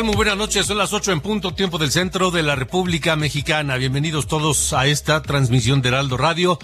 [0.00, 0.06] Tal?
[0.06, 0.66] Muy buenas noches.
[0.66, 3.76] Son las ocho en punto, tiempo del centro de la República Mexicana.
[3.76, 6.58] Bienvenidos todos a esta transmisión de Heraldo Radio,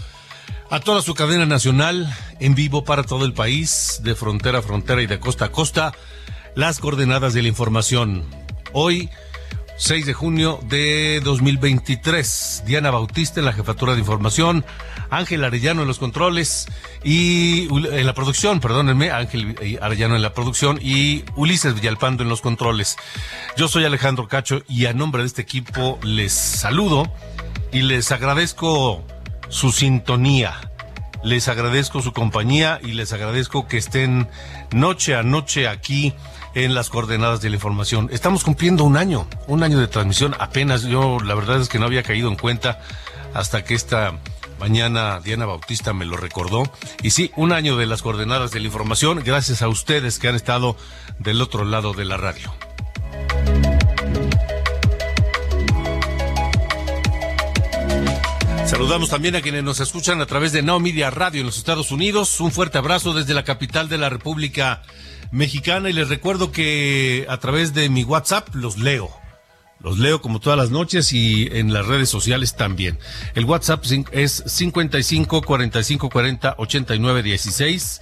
[0.70, 5.03] a toda su cadena nacional, en vivo para todo el país, de frontera a frontera
[5.03, 5.92] y de costa a costa,
[6.55, 8.25] las coordenadas de la información.
[8.73, 9.11] Hoy,
[9.79, 12.65] 6 de junio de 2023.
[12.67, 14.65] Diana Bautista en la jefatura de información,
[15.11, 16.67] Ángel Arellano en los controles
[17.05, 22.41] y en la producción, perdónenme, Ángel Arellano en la producción y Ulises Villalpando en los
[22.41, 22.97] controles.
[23.57, 27.13] Yo soy Alejandro Cacho y a nombre de este equipo les saludo
[27.73, 29.05] y les agradezco
[29.49, 30.66] su sintonía.
[31.27, 34.29] Les agradezco su compañía y les agradezco que estén
[34.71, 36.15] noche a noche aquí
[36.55, 38.09] en las coordenadas de la información.
[38.13, 40.85] Estamos cumpliendo un año, un año de transmisión apenas.
[40.85, 42.79] Yo la verdad es que no había caído en cuenta
[43.35, 44.20] hasta que esta
[44.61, 46.63] mañana Diana Bautista me lo recordó.
[47.03, 50.36] Y sí, un año de las coordenadas de la información, gracias a ustedes que han
[50.36, 50.77] estado
[51.19, 52.55] del otro lado de la radio.
[58.67, 61.93] Saludamos también a quienes nos escuchan a través de Now Media Radio en los Estados
[61.93, 62.41] Unidos.
[62.41, 64.83] Un fuerte abrazo desde la capital de la República
[65.31, 69.09] Mexicana y les recuerdo que a través de mi WhatsApp los leo.
[69.79, 72.99] Los leo como todas las noches y en las redes sociales también.
[73.37, 78.01] El WhatsApp es 55 45 40 89 16.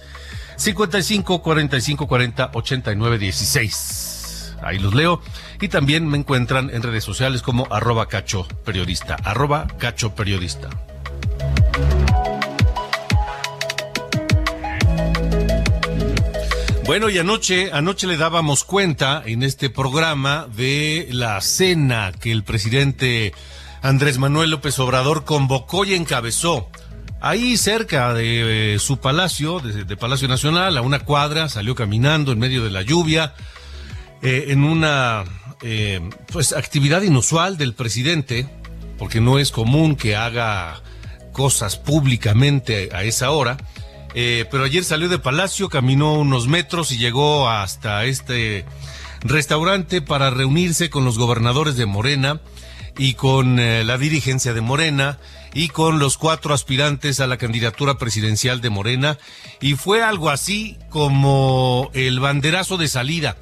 [0.57, 4.14] 55 45 40 89 16.
[4.65, 5.21] Ahí los leo.
[5.61, 9.15] Y también me encuentran en redes sociales como arroba cacho periodista.
[9.23, 10.69] Arroba cacho periodista.
[16.85, 22.43] Bueno, y anoche, anoche le dábamos cuenta en este programa de la cena que el
[22.43, 23.33] presidente
[23.81, 26.69] Andrés Manuel López Obrador convocó y encabezó.
[27.21, 32.37] Ahí cerca de eh, su palacio, de, Palacio Nacional, a una cuadra, salió caminando en
[32.37, 33.33] medio de la lluvia,
[34.25, 35.23] eh, en una
[35.61, 38.49] eh, pues actividad inusual del presidente,
[38.97, 40.81] porque no es común que haga
[41.31, 43.57] cosas públicamente a esa hora.
[44.15, 48.65] Eh, pero ayer salió de Palacio, caminó unos metros y llegó hasta este
[49.21, 52.41] restaurante para reunirse con los gobernadores de Morena
[52.97, 55.19] y con la dirigencia de Morena
[55.53, 59.19] y con los cuatro aspirantes a la candidatura presidencial de Morena
[59.61, 63.35] y fue algo así como el banderazo de salida.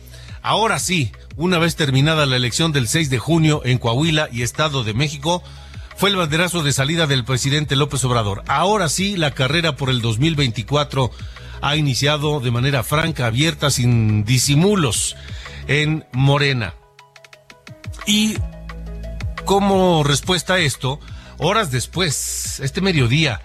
[0.44, 4.84] Ahora sí, una vez terminada la elección del 6 de junio en Coahuila y Estado
[4.84, 5.42] de México,
[5.96, 8.44] fue el banderazo de salida del presidente López Obrador.
[8.48, 11.12] Ahora sí, la carrera por el 2024
[11.62, 15.16] ha iniciado de manera franca, abierta, sin disimulos
[15.68, 16.74] en Morena.
[18.06, 18.36] Y
[19.46, 21.00] como respuesta a esto,
[21.38, 23.42] horas después, este mediodía,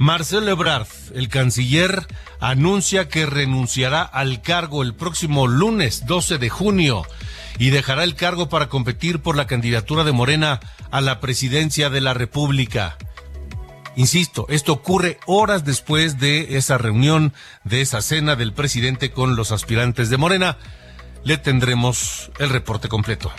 [0.00, 2.06] Marcelo Ebrard, el canciller,
[2.40, 7.02] anuncia que renunciará al cargo el próximo lunes 12 de junio
[7.58, 10.58] y dejará el cargo para competir por la candidatura de Morena
[10.90, 12.96] a la presidencia de la República.
[13.94, 19.52] Insisto, esto ocurre horas después de esa reunión, de esa cena del presidente con los
[19.52, 20.56] aspirantes de Morena.
[21.24, 23.30] Le tendremos el reporte completo.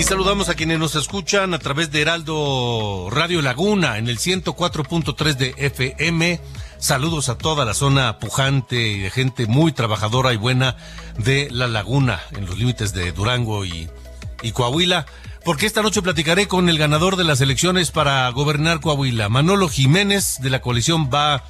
[0.00, 5.36] Y saludamos a quienes nos escuchan a través de Heraldo Radio Laguna en el 104.3
[5.36, 6.40] de FM
[6.78, 10.78] Saludos a toda la zona pujante y de gente muy trabajadora y buena
[11.18, 13.90] de La Laguna, en los límites de Durango y,
[14.54, 15.04] Coahuila.
[15.44, 20.38] porque esta noche platicaré con el ganador de las elecciones para gobernar Coahuila, Manolo Jiménez
[20.40, 21.44] de la coalición Va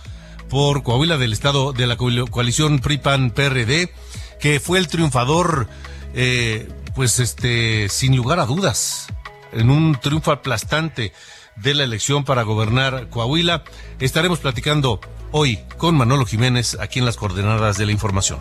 [0.48, 3.94] por Coahuila del estado de la coalición PRI-PAN-PRD,
[4.40, 5.68] que fue el triunfador,
[6.14, 9.06] eh, pues este, sin lugar a dudas,
[9.52, 11.12] en un triunfo aplastante
[11.56, 13.64] de la elección para gobernar Coahuila.
[13.98, 15.00] Estaremos platicando
[15.32, 18.40] hoy con Manolo Jiménez aquí en las coordenadas de la información.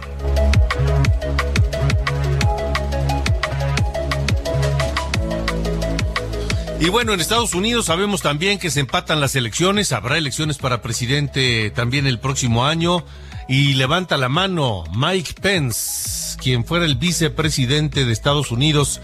[6.81, 10.81] Y bueno, en Estados Unidos sabemos también que se empatan las elecciones, habrá elecciones para
[10.81, 13.03] presidente también el próximo año
[13.49, 19.01] y levanta la mano Mike Pence, quien fuera el vicepresidente de Estados Unidos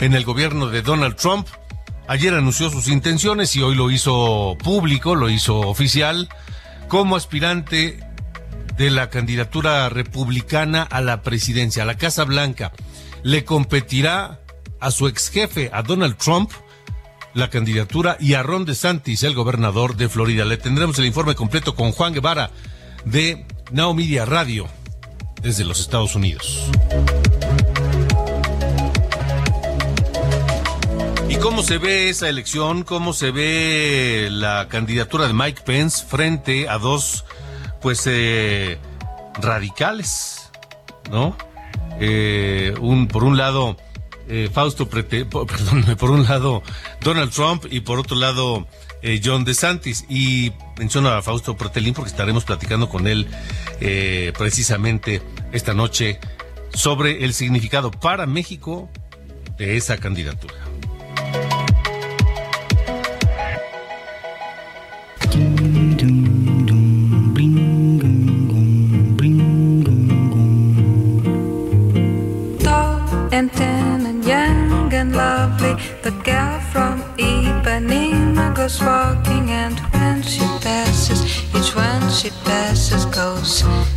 [0.00, 1.46] en el gobierno de Donald Trump.
[2.08, 6.28] Ayer anunció sus intenciones y hoy lo hizo público, lo hizo oficial,
[6.88, 8.00] como aspirante
[8.76, 12.72] de la candidatura republicana a la presidencia, a la Casa Blanca.
[13.22, 14.40] Le competirá
[14.80, 16.50] a su ex jefe, a Donald Trump,
[17.34, 20.44] la candidatura y a Ron DeSantis, el gobernador de Florida.
[20.44, 22.50] Le tendremos el informe completo con Juan Guevara
[23.04, 24.68] de Now Media Radio
[25.42, 26.70] desde los Estados Unidos.
[31.28, 32.84] ¿Y cómo se ve esa elección?
[32.84, 37.24] ¿Cómo se ve la candidatura de Mike Pence frente a dos,
[37.82, 38.78] pues, eh,
[39.40, 40.50] radicales,
[41.10, 41.36] ¿no?
[41.98, 42.74] Eh,
[43.10, 43.76] por un lado,
[44.28, 46.62] eh, Fausto, Prete, perdón, por un lado
[47.00, 48.66] Donald Trump y por otro lado
[49.02, 50.04] eh, John DeSantis.
[50.08, 53.26] Y menciono a Fausto Pretelín porque estaremos platicando con él
[53.80, 55.22] eh, precisamente
[55.52, 56.18] esta noche
[56.72, 58.90] sobre el significado para México
[59.56, 60.65] de esa candidatura.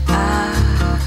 [0.08, 1.00] Ah.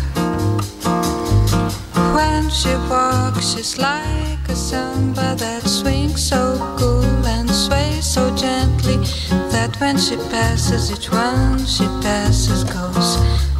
[2.16, 8.96] When she walks, she's like a samba that swings so cool and sways so gently
[9.52, 13.51] that when she passes, each one she passes goes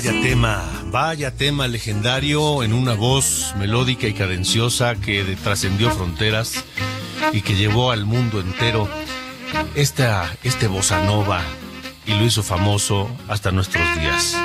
[0.00, 0.62] Vaya tema,
[0.92, 6.64] vaya tema legendario en una voz melódica y cadenciosa que trascendió fronteras
[7.32, 8.88] y que llevó al mundo entero
[9.74, 11.42] esta, este bossa nova
[12.06, 14.36] y lo hizo famoso hasta nuestros días.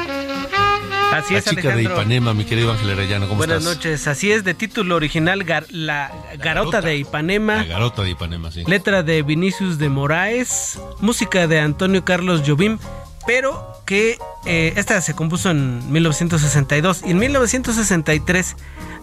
[1.12, 1.84] Así La es, chica de.
[1.84, 3.76] Ipanema, mi querido Ángel Arellano, ¿cómo Buenas estás?
[3.76, 4.08] noches.
[4.08, 7.64] Así es, de título original, Gar- La Garota de La Ipanema.
[7.66, 8.64] garota de Ipanema, sí.
[8.66, 10.80] Letra de Vinicius de Moraes.
[11.00, 12.80] Música de Antonio Carlos Jobim.
[13.28, 17.04] Pero que eh, esta se compuso en 1962.
[17.06, 18.56] Y en 1963,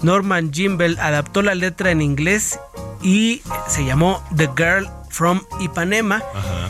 [0.03, 2.59] Norman Gimbel adaptó la letra en inglés
[3.03, 6.23] y se llamó The Girl from Ipanema.
[6.35, 6.69] Ajá.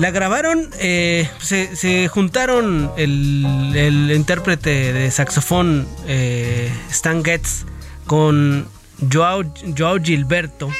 [0.00, 3.44] La grabaron, eh, se, se juntaron el,
[3.76, 7.66] el intérprete de saxofón eh, Stan Getz
[8.06, 8.66] con
[9.12, 9.44] Joao,
[9.76, 10.70] Joao Gilberto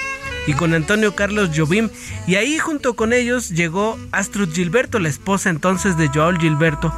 [0.46, 1.90] y con Antonio Carlos Jobim.
[2.26, 6.90] Y ahí junto con ellos llegó Astrud Gilberto, la esposa entonces de Joao Gilberto.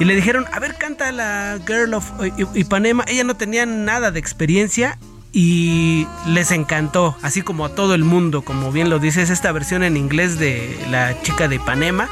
[0.00, 2.10] Y le dijeron, a ver, canta la Girl of
[2.54, 3.04] Ipanema.
[3.06, 4.98] Ella no tenía nada de experiencia
[5.32, 9.82] y les encantó, así como a todo el mundo, como bien lo dices, esta versión
[9.82, 12.08] en inglés de la chica de Ipanema,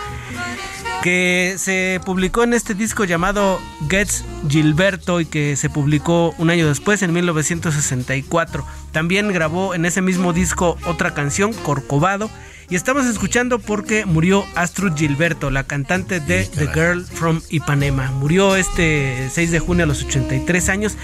[1.02, 6.66] que se publicó en este disco llamado Gets Gilberto y que se publicó un año
[6.68, 8.64] después, en 1964.
[8.90, 12.28] También grabó en ese mismo disco otra canción, Corcovado.
[12.72, 18.10] Y estamos escuchando porque murió Astrud Gilberto, la cantante de The Girl from Ipanema.
[18.12, 20.96] Murió este 6 de junio a los 83 años.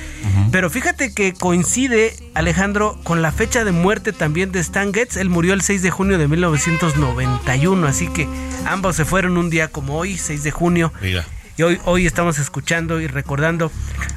[0.51, 5.19] Pero fíjate que coincide, Alejandro, con la fecha de muerte también de Stan Getz.
[5.19, 7.87] Él murió el 6 de junio de 1991.
[7.87, 8.27] Así que
[8.65, 10.91] ambos se fueron un día como hoy, 6 de junio.
[11.03, 11.27] Mira.
[11.59, 13.71] Y hoy, hoy estamos escuchando y recordando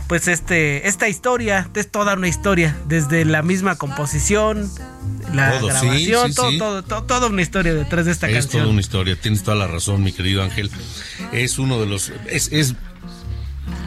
[0.08, 4.70] pues este, esta historia, es toda una historia, desde la misma composición,
[5.34, 6.58] la Todo, grabación, sí, todo, sí.
[6.60, 8.62] todo, todo- toda una historia detrás de esta Es canción.
[8.64, 10.70] toda una historia, tienes toda la razón, mi querido Ángel.
[11.32, 12.12] Es uno de los.
[12.30, 12.76] Es, es.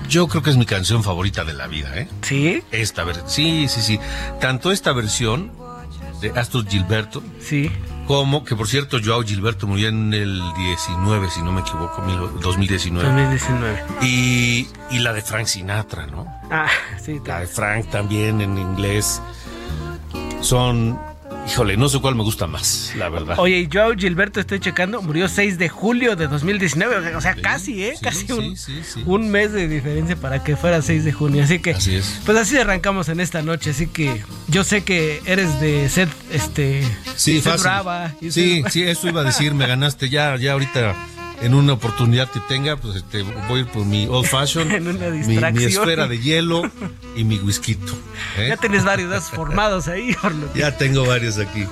[0.08, 2.08] Yo creo que es mi canción favorita de la vida, ¿eh?
[2.22, 3.28] Sí, Esta versión.
[3.30, 4.00] Sí, sí, sí.
[4.40, 5.52] Tanto esta versión
[6.20, 7.70] de Astor Gilberto sí.
[8.06, 12.02] Como, que por cierto, Joao Gilberto murió en el 19, si no me equivoco,
[12.40, 13.08] 2019.
[13.08, 13.84] 2019.
[14.02, 16.26] Y, y la de Frank Sinatra, ¿no?
[16.50, 16.68] Ah,
[17.02, 19.20] sí, La de Frank también en inglés.
[20.40, 20.98] Son,
[21.46, 23.38] híjole, no sé cuál me gusta más, la verdad.
[23.38, 27.14] Oye, y Joao Gilberto, estoy checando, murió 6 de julio de 2019.
[27.16, 27.94] O sea, Sí, casi, ¿eh?
[27.96, 29.02] sí, casi un, sí, sí.
[29.06, 31.44] un mes de diferencia para que fuera 6 de junio.
[31.44, 32.20] Así que, Así es.
[32.24, 33.70] pues así arrancamos en esta noche.
[33.70, 36.82] Así que yo sé que eres de Sed, este,
[37.16, 37.62] Sí, fácil.
[37.62, 38.14] Brava.
[38.20, 40.94] y Sí, sí, eso iba a decir, me ganaste ya, ya ahorita
[41.42, 44.88] en una oportunidad que tenga, pues este, voy a ir por mi old fashion, En
[44.88, 45.54] una mi, distracción.
[45.54, 46.62] mi esfera de hielo
[47.16, 47.72] y mi whisky.
[48.38, 48.46] ¿eh?
[48.48, 51.66] Ya tienes varios formados ahí, por lo que- Ya tengo varios aquí.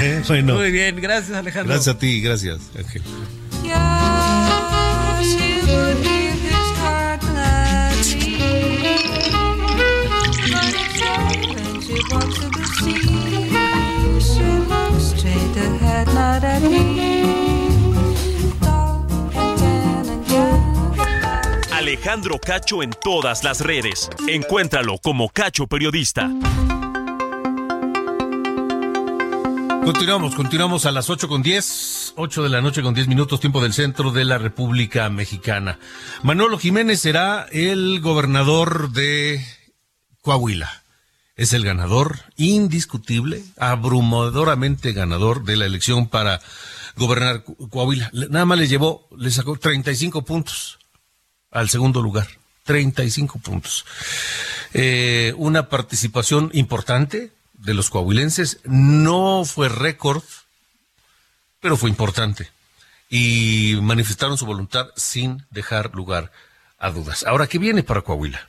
[0.00, 0.22] ¿eh?
[0.28, 1.72] Bueno, Muy bien, gracias Alejandro.
[1.74, 3.02] gracias a ti, gracias, Ángel.
[21.86, 24.10] Alejandro Cacho en todas las redes.
[24.26, 26.28] Encuéntralo como Cacho Periodista.
[29.84, 33.62] Continuamos, continuamos a las 8 con 10, 8 de la noche con 10 minutos, tiempo
[33.62, 35.78] del centro de la República Mexicana.
[36.24, 39.46] Manolo Jiménez será el gobernador de
[40.22, 40.82] Coahuila.
[41.36, 46.40] Es el ganador indiscutible, abrumadoramente ganador de la elección para
[46.96, 48.10] gobernar Coahuila.
[48.12, 50.80] Nada más le llevó, le sacó 35 puntos
[51.50, 52.26] al segundo lugar.
[52.64, 53.84] 35 puntos.
[54.74, 58.58] Eh, una participación importante de los coahuilenses.
[58.64, 60.22] No fue récord,
[61.60, 62.50] pero fue importante.
[63.08, 66.32] Y manifestaron su voluntad sin dejar lugar
[66.78, 67.24] a dudas.
[67.26, 68.48] Ahora, ¿qué viene para Coahuila?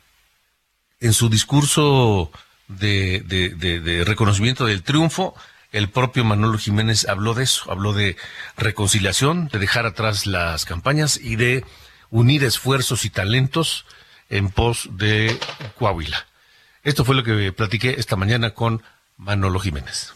[0.99, 2.31] En su discurso
[2.67, 5.35] de, de- reconocimiento del triunfo,
[5.71, 8.17] el propio Manolo Jiménez habló de eso, habló de
[8.57, 11.63] reconciliación, de dejar atrás las campañas y de
[12.09, 13.85] unir esfuerzos y talentos
[14.29, 15.37] en pos de
[15.77, 16.25] Coahuila.
[16.83, 18.81] Esto fue lo que platiqué esta mañana con
[19.17, 20.13] Manolo Jiménez.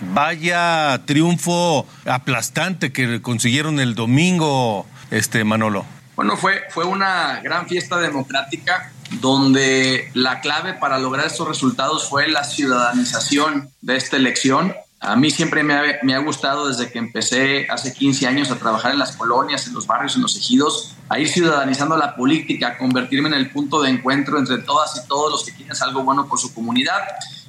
[0.00, 5.84] Vaya triunfo aplastante que consiguieron el domingo, este Manolo.
[6.16, 12.28] Bueno, fue, fue una gran fiesta democrática donde la clave para lograr estos resultados fue
[12.28, 14.74] la ciudadanización de esta elección.
[15.04, 19.00] A mí siempre me ha, gustado desde que empecé hace 15 años a trabajar en
[19.00, 23.28] las colonias, en los barrios, en los ejidos, a ir ciudadanizando la política, a convertirme
[23.28, 26.38] en el punto de encuentro entre todas y todos los que quieren algo bueno por
[26.38, 27.00] su comunidad.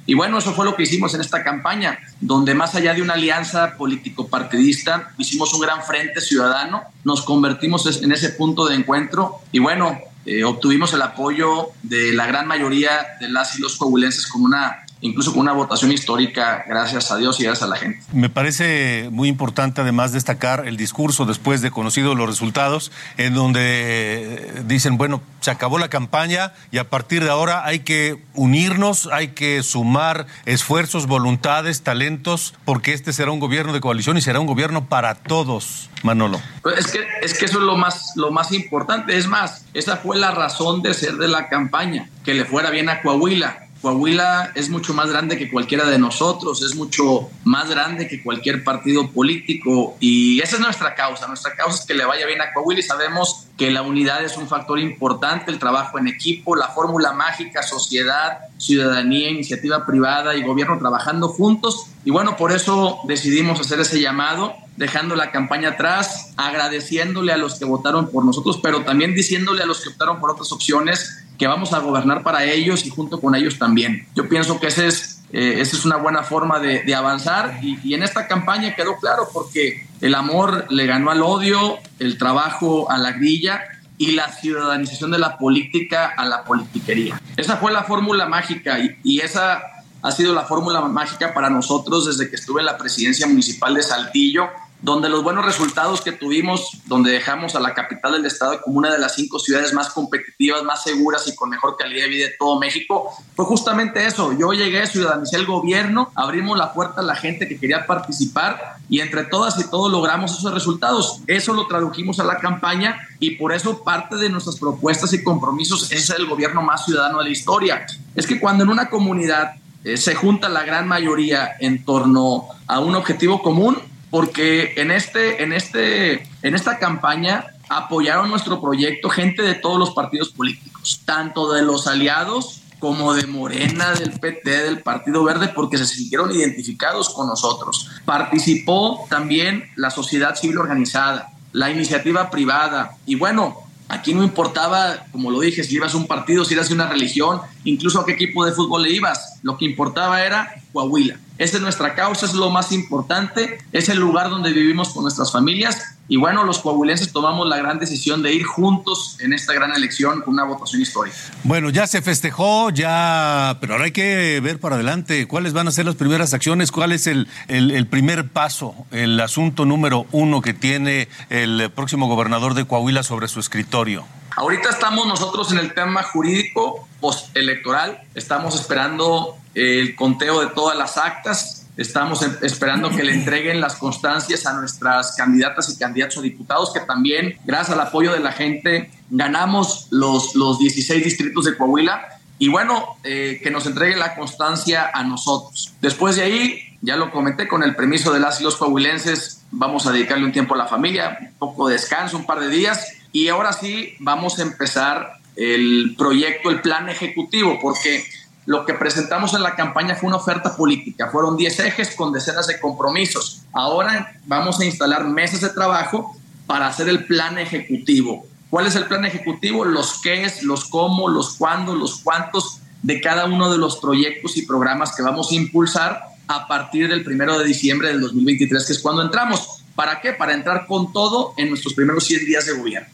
[0.04, 3.14] Y bueno, eso fue lo que hicimos en esta campaña, donde más allá de una
[3.14, 9.60] alianza político-partidista, hicimos un gran frente ciudadano, nos convertimos en ese punto de encuentro y
[9.60, 14.42] bueno, eh, obtuvimos el apoyo de la gran mayoría de las y los coahuilenses con
[14.42, 18.00] una, incluso con una votación histórica, gracias a Dios y gracias a la gente.
[18.14, 24.62] Me parece muy importante además destacar el discurso después de conocidos los resultados, en donde
[24.66, 29.28] dicen, bueno, se acabó la campaña y a partir de ahora hay que unirnos, hay
[29.28, 34.46] que sumar esfuerzos, voluntades, talentos, porque este será un gobierno de coalición y será un
[34.46, 36.40] gobierno para todos, Manolo.
[36.62, 39.18] Pues es que, es que eso es lo más, lo más importante.
[39.18, 42.88] Es más, esa fue la razón de ser de la campaña, que le fuera bien
[42.88, 43.63] a Coahuila.
[43.84, 48.64] Coahuila es mucho más grande que cualquiera de nosotros, es mucho más grande que cualquier
[48.64, 51.28] partido político y esa es nuestra causa.
[51.28, 54.38] Nuestra causa es que le vaya bien a Coahuila y sabemos que la unidad es
[54.38, 60.42] un factor importante, el trabajo en equipo, la fórmula mágica, sociedad, ciudadanía, iniciativa privada y
[60.42, 61.88] gobierno trabajando juntos.
[62.06, 67.58] Y bueno, por eso decidimos hacer ese llamado, dejando la campaña atrás, agradeciéndole a los
[67.58, 71.46] que votaron por nosotros, pero también diciéndole a los que optaron por otras opciones que
[71.46, 74.06] vamos a gobernar para ellos y junto con ellos también.
[74.14, 78.02] Yo pienso que ese es, eh, esa es una buena forma de, avanzar y, en
[78.02, 83.12] esta campaña quedó claro porque el amor le ganó al odio, el trabajo a la
[83.12, 83.62] grilla
[83.98, 87.20] y la ciudadanización de la política a la politiquería.
[87.36, 89.62] Esa fue la fórmula mágica y esa
[90.04, 93.82] ha sido la fórmula mágica para nosotros desde que estuve en la presidencia municipal de
[93.82, 94.50] Saltillo
[94.84, 98.92] donde los buenos resultados que tuvimos, donde dejamos a la capital del estado como una
[98.92, 102.34] de las cinco ciudades más competitivas, más seguras y con mejor calidad de vida de
[102.38, 104.34] todo México, fue justamente eso.
[104.38, 109.00] Yo llegué, ciudadanicé el gobierno, abrimos la puerta a la gente que quería participar y
[109.00, 111.22] entre todas y todos logramos esos resultados.
[111.26, 115.90] Eso lo tradujimos a la campaña y por eso parte de nuestras propuestas y compromisos
[115.92, 117.86] es el gobierno más ciudadano de la historia.
[118.14, 122.80] Es que cuando en una comunidad eh, se junta la gran mayoría en torno a
[122.80, 123.78] un objetivo común,
[124.14, 129.90] porque en, este, en, este, en esta campaña apoyaron nuestro proyecto gente de todos los
[129.90, 135.78] partidos políticos, tanto de los aliados como de Morena, del PT, del Partido Verde, porque
[135.78, 137.90] se sintieron identificados con nosotros.
[138.04, 145.30] Participó también la sociedad civil organizada, la iniciativa privada y bueno, Aquí no importaba, como
[145.30, 148.12] lo dije, si ibas a un partido, si eras de una religión, incluso a qué
[148.12, 149.38] equipo de fútbol le ibas.
[149.42, 151.18] Lo que importaba era Coahuila.
[151.36, 155.32] Esa es nuestra causa, es lo más importante, es el lugar donde vivimos con nuestras
[155.32, 159.74] familias y bueno, los coahuilenses tomamos la gran decisión de ir juntos en esta gran
[159.74, 161.16] elección con una votación histórica.
[161.44, 165.70] Bueno, ya se festejó, ya, pero ahora hay que ver para adelante cuáles van a
[165.70, 170.52] ser las primeras acciones, cuál es el, el, primer paso, el asunto número uno que
[170.52, 174.04] tiene el próximo gobernador de Coahuila sobre su escritorio.
[174.36, 180.96] Ahorita estamos nosotros en el tema jurídico postelectoral, estamos esperando el conteo de todas las
[180.96, 186.22] actas, Estamos em, esperando que le entreguen las constancias a nuestras candidatas y candidatos a
[186.22, 191.56] diputados, que también, gracias al apoyo de la gente, ganamos los, los 16 distritos de
[191.56, 192.08] Coahuila.
[192.38, 195.72] Y bueno, eh, que nos entreguen la constancia a nosotros.
[195.80, 199.86] Después de ahí, ya lo comenté, con el permiso de las y los coahuilenses, vamos
[199.86, 202.88] a dedicarle un tiempo a la familia, un poco de descanso, un par de días.
[203.12, 208.04] Y ahora sí, vamos a empezar el proyecto, el plan ejecutivo, porque
[208.46, 211.10] lo que presentamos en la campaña fue una oferta política.
[211.10, 213.42] Fueron 10 ejes con decenas de compromisos.
[213.52, 218.26] Ahora vamos a instalar mesas de trabajo para hacer el plan ejecutivo.
[218.50, 219.64] ¿Cuál es el plan ejecutivo?
[219.64, 224.36] Los qué es, los cómo, los cuándo, los cuántos de cada uno de los proyectos
[224.36, 228.72] y programas que vamos a impulsar a partir del primero de diciembre del 2023, que
[228.74, 229.64] es cuando entramos.
[229.74, 230.12] ¿Para qué?
[230.12, 232.88] Para entrar con todo en nuestros primeros 100 días de gobierno.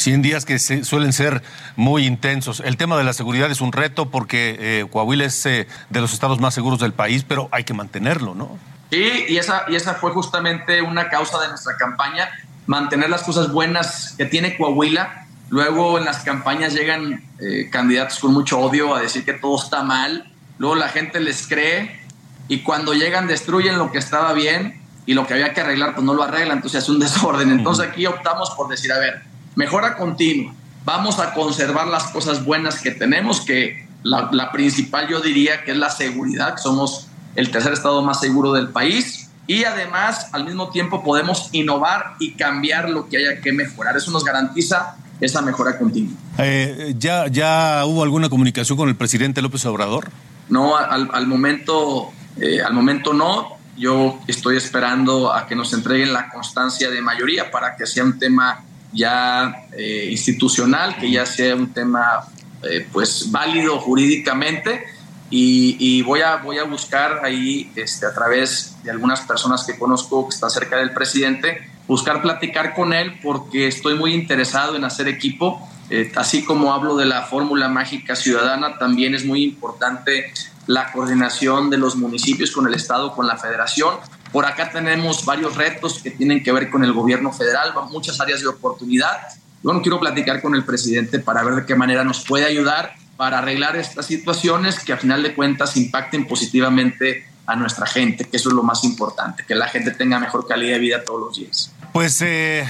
[0.00, 1.42] 100 días que suelen ser
[1.76, 2.60] muy intensos.
[2.60, 6.12] El tema de la seguridad es un reto porque eh, Coahuila es eh, de los
[6.12, 8.58] estados más seguros del país, pero hay que mantenerlo, ¿no?
[8.90, 12.28] Sí, y esa, y esa fue justamente una causa de nuestra campaña,
[12.66, 15.26] mantener las cosas buenas que tiene Coahuila.
[15.48, 19.82] Luego en las campañas llegan eh, candidatos con mucho odio a decir que todo está
[19.82, 20.32] mal.
[20.58, 22.00] Luego la gente les cree
[22.48, 26.04] y cuando llegan destruyen lo que estaba bien y lo que había que arreglar pues
[26.04, 27.50] no lo arreglan, entonces es un desorden.
[27.50, 29.29] Entonces aquí optamos por decir, a ver,
[29.60, 30.54] mejora continua.
[30.86, 35.76] Vamos a conservar las cosas buenas que tenemos, que la, principal yo diría que es
[35.76, 39.28] la seguridad, que somos el tercer estado más seguro del país.
[39.46, 43.96] Y además, al mismo tiempo, podemos innovar y cambiar lo que haya que mejorar.
[43.96, 46.16] Eso nos garantiza esa mejora continua.
[46.38, 50.08] Eh, ¿ya, ¿Ya hubo alguna comunicación con el presidente López Obrador?
[50.48, 53.58] No, al, momento, eh, al momento no.
[53.76, 58.18] Yo estoy esperando a que nos entreguen la constancia de mayoría para que sea un
[58.18, 62.26] tema ya eh, institucional, que ya sea un tema
[62.62, 64.84] eh, pues válido jurídicamente
[65.32, 70.28] y, voy, a, voy a buscar ahí este, a través de algunas personas que conozco
[70.28, 75.06] que están cerca del presidente, buscar platicar con él porque estoy muy interesado en hacer
[75.06, 75.60] equipo.
[75.88, 80.32] Eh, así como hablo de la fórmula mágica ciudadana, también es muy importante
[80.66, 83.94] la coordinación de los municipios con el Estado, con la federación
[84.32, 88.40] por acá tenemos varios retos que tienen que ver con el gobierno federal, muchas áreas
[88.40, 89.18] de oportunidad.
[89.62, 93.38] Bueno, quiero platicar con el presidente para ver de qué manera nos puede ayudar para
[93.38, 98.48] arreglar estas situaciones que a final de cuentas impacten positivamente a nuestra gente, que eso
[98.48, 101.72] es lo más importante, que la gente tenga mejor calidad de vida todos los días.
[101.92, 102.64] Pues eh,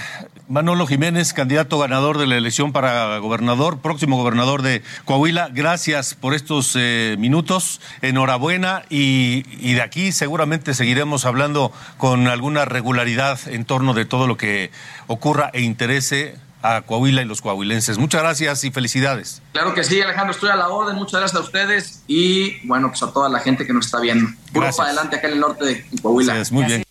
[0.50, 5.48] Manolo Jiménez, candidato ganador de la elección para gobernador, próximo gobernador de Coahuila.
[5.52, 7.80] Gracias por estos eh, minutos.
[8.02, 14.36] Enhorabuena y, de aquí seguramente seguiremos hablando con alguna regularidad en torno de todo lo
[14.36, 14.72] que
[15.06, 17.98] ocurra e interese a Coahuila y los coahuilenses.
[17.98, 19.42] Muchas gracias y felicidades.
[19.52, 20.96] Claro que sí, Alejandro, estoy a la orden.
[20.96, 24.28] Muchas gracias a ustedes y bueno, pues a toda la gente que nos está viendo.
[24.52, 26.42] Puro para adelante acá en el norte de Coahuila.
[26.50, 26.89] muy bien.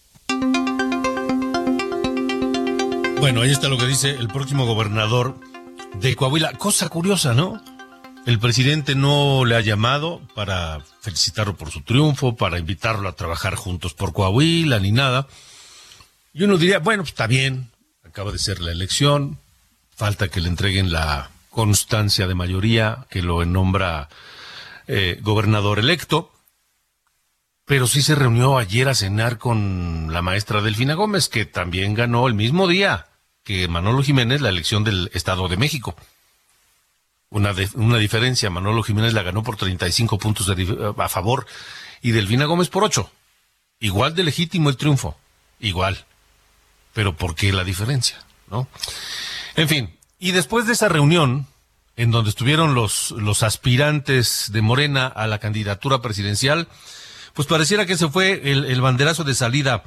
[3.19, 5.37] Bueno, ahí está lo que dice el próximo gobernador
[5.95, 6.53] de Coahuila.
[6.53, 7.61] Cosa curiosa, ¿no?
[8.25, 13.55] El presidente no le ha llamado para felicitarlo por su triunfo, para invitarlo a trabajar
[13.55, 15.27] juntos por Coahuila, ni nada.
[16.33, 17.71] Y uno diría, bueno, pues está bien,
[18.05, 19.37] acaba de ser la elección,
[19.93, 24.07] falta que le entreguen la constancia de mayoría que lo nombra
[24.87, 26.31] eh, gobernador electo.
[27.65, 32.25] Pero sí se reunió ayer a cenar con la maestra Delfina Gómez, que también ganó
[32.25, 33.07] el mismo día
[33.49, 35.95] que Manolo Jiménez la elección del Estado de México.
[37.31, 40.47] Una, una diferencia, Manolo Jiménez la ganó por 35 puntos
[40.95, 41.47] a favor
[42.03, 43.09] y Delfina Gómez por 8.
[43.79, 45.17] Igual de legítimo el triunfo,
[45.59, 46.05] igual.
[46.93, 48.23] Pero ¿por qué la diferencia?
[48.51, 48.67] ¿No?
[49.55, 51.47] En fin, y después de esa reunión,
[51.95, 56.67] en donde estuvieron los, los aspirantes de Morena a la candidatura presidencial,
[57.33, 59.83] pues pareciera que ese fue el, el banderazo de salida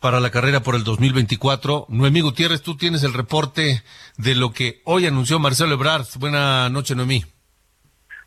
[0.00, 1.86] para la carrera por el 2024.
[1.88, 3.82] Noemí Gutiérrez, tú tienes el reporte
[4.16, 6.06] de lo que hoy anunció Marcelo Ebrard.
[6.18, 7.22] Buenas noches, Noemí.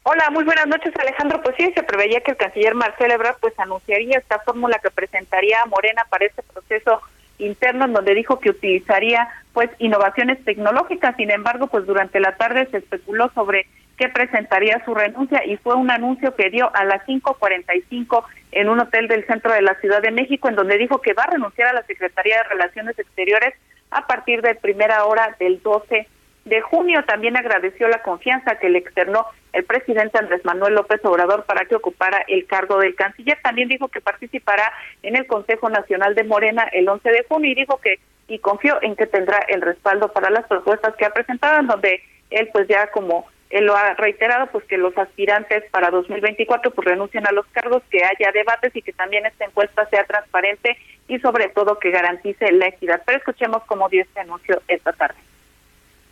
[0.04, 1.42] Hola, muy buenas noches, Alejandro.
[1.42, 5.62] Pues sí, se preveía que el canciller Marcelo Ebrard pues anunciaría esta fórmula que presentaría
[5.62, 7.02] a Morena para este proceso
[7.40, 11.16] interno en donde dijo que utilizaría pues innovaciones tecnológicas.
[11.16, 15.76] Sin embargo, pues durante la tarde se especuló sobre qué presentaría su renuncia y fue
[15.76, 20.02] un anuncio que dio a las 5:45 en un hotel del centro de la Ciudad
[20.02, 23.54] de México en donde dijo que va a renunciar a la Secretaría de Relaciones Exteriores
[23.92, 26.08] a partir de primera hora del 12
[26.46, 27.04] de junio.
[27.06, 31.76] También agradeció la confianza que le externó el presidente Andrés Manuel López Obrador para que
[31.76, 33.38] ocupara el cargo del canciller.
[33.44, 34.72] También dijo que participará
[35.04, 38.82] en el Consejo Nacional de Morena el 11 de junio y dijo que y confió
[38.82, 42.68] en que tendrá el respaldo para las propuestas que ha presentado, en donde él pues
[42.68, 47.32] ya como él lo ha reiterado, pues que los aspirantes para 2024 pues renuncien a
[47.32, 50.76] los cargos, que haya debates y que también esta encuesta sea transparente
[51.08, 53.04] y sobre todo que garantice la equidad.
[53.06, 55.20] Pero escuchemos cómo dio este anuncio esta tarde.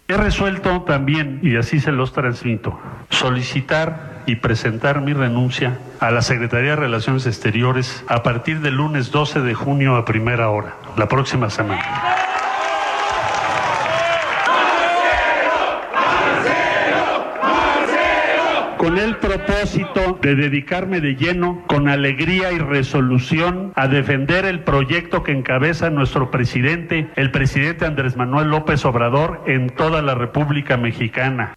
[0.08, 6.22] He resuelto también, y así se los transmito, solicitar y presentar mi renuncia a la
[6.22, 11.08] Secretaría de Relaciones Exteriores a partir del lunes 12 de junio a primera hora, la
[11.08, 12.41] próxima semana.
[18.82, 25.22] Con el propósito de dedicarme de lleno, con alegría y resolución, a defender el proyecto
[25.22, 31.54] que encabeza nuestro presidente, el presidente Andrés Manuel López Obrador, en toda la República Mexicana.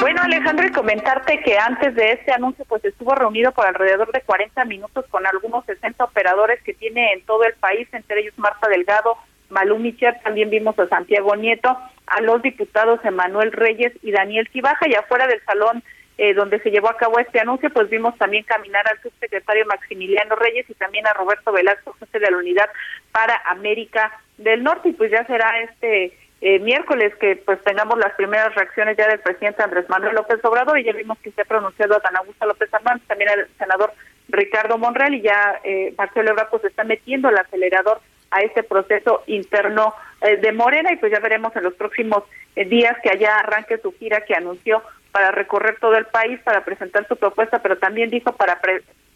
[0.00, 4.22] Bueno, Alejandro, y comentarte que antes de este anuncio, pues estuvo reunido por alrededor de
[4.22, 8.66] 40 minutos con algunos 60 operadores que tiene en todo el país, entre ellos Marta
[8.66, 9.18] Delgado,
[9.50, 11.76] Malú Micher, también vimos a Santiago Nieto,
[12.10, 15.82] a los diputados Emanuel Reyes y Daniel Cibaja, y afuera del salón
[16.18, 20.36] eh, donde se llevó a cabo este anuncio, pues vimos también caminar al subsecretario Maximiliano
[20.36, 22.68] Reyes y también a Roberto Velasco, jefe de la Unidad
[23.10, 28.12] para América del Norte, y pues ya será este eh, miércoles que pues tengamos las
[28.14, 31.46] primeras reacciones ya del presidente Andrés Manuel López Obrador, y ya vimos que se ha
[31.46, 33.92] pronunciado a Dan Augusto López Hernández, también el senador
[34.28, 39.22] Ricardo Monreal, y ya eh, Marcelo Ebrard pues está metiendo el acelerador a ese proceso
[39.26, 42.24] interno eh, de Morena y pues ya veremos en los próximos
[42.56, 46.64] eh, días que allá arranque su gira que anunció para recorrer todo el país para
[46.64, 48.60] presentar su propuesta, pero también dijo para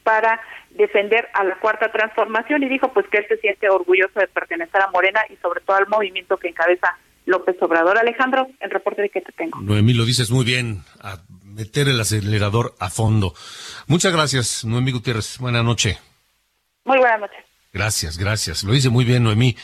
[0.03, 4.27] para defender a la cuarta transformación y dijo pues que él se siente orgulloso de
[4.27, 7.99] pertenecer a Morena y sobre todo al movimiento que encabeza López Obrador.
[7.99, 9.61] Alejandro, el reporte de que te tengo.
[9.61, 13.35] Noemí, lo dices muy bien, a meter el acelerador a fondo.
[13.87, 15.39] Muchas gracias, Noemí Gutiérrez.
[15.39, 15.99] Buenas noches.
[16.85, 17.44] Muy buenas noches.
[17.75, 18.63] Gracias, gracias.
[18.63, 19.57] Lo dice muy bien Noemí.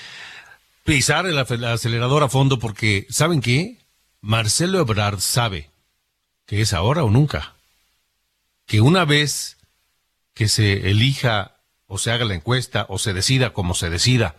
[0.82, 3.78] Pisar el acelerador a fondo porque, ¿saben qué?
[4.20, 5.70] Marcelo Ebrard sabe
[6.44, 7.54] que es ahora o nunca.
[8.66, 9.58] Que una vez
[10.34, 11.52] que se elija
[11.86, 14.34] o se haga la encuesta o se decida como se decida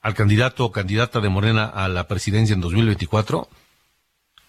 [0.00, 3.48] al candidato o candidata de Morena a la presidencia en 2024,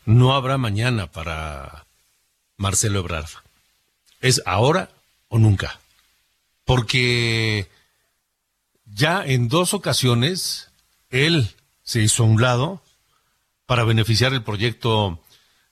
[0.06, 1.86] no habrá mañana para
[2.58, 3.30] Marcelo Ebrard.
[4.22, 4.90] Es ahora
[5.28, 5.80] o nunca.
[6.64, 7.70] Porque
[8.86, 10.70] ya en dos ocasiones
[11.10, 12.82] él se hizo a un lado
[13.66, 15.20] para beneficiar el proyecto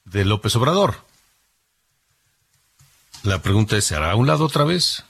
[0.04, 1.04] de López Obrador.
[3.22, 5.04] La pregunta es, ¿se hará a un lado otra vez?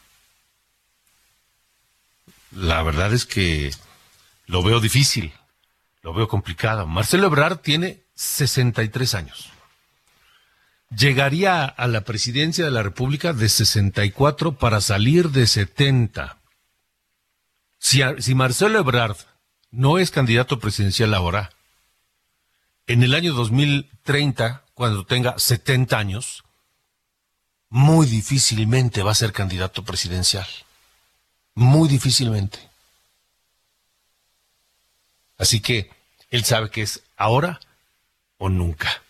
[2.52, 3.72] La verdad es que
[4.46, 5.32] lo veo difícil,
[6.02, 6.86] lo veo complicado.
[6.86, 9.50] Marcelo Ebrard tiene 63 años.
[10.96, 16.38] Llegaría a la presidencia de la República de 64 para salir de 70.
[17.84, 19.18] Si, Marcelo Ebrard
[19.70, 21.50] no es candidato presidencial ahora,
[22.86, 26.44] en el año 2030, cuando tenga 70 años,
[27.68, 30.46] muy difícilmente va a ser candidato presidencial.
[31.54, 32.58] Muy difícilmente.
[35.36, 35.90] Así que
[36.30, 37.60] él sabe que es ahora
[38.38, 39.02] o nunca.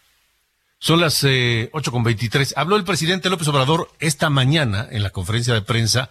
[0.80, 2.54] Son las eh, con 8.23.
[2.56, 6.10] Habló el presidente López Obrador esta mañana en la conferencia de prensa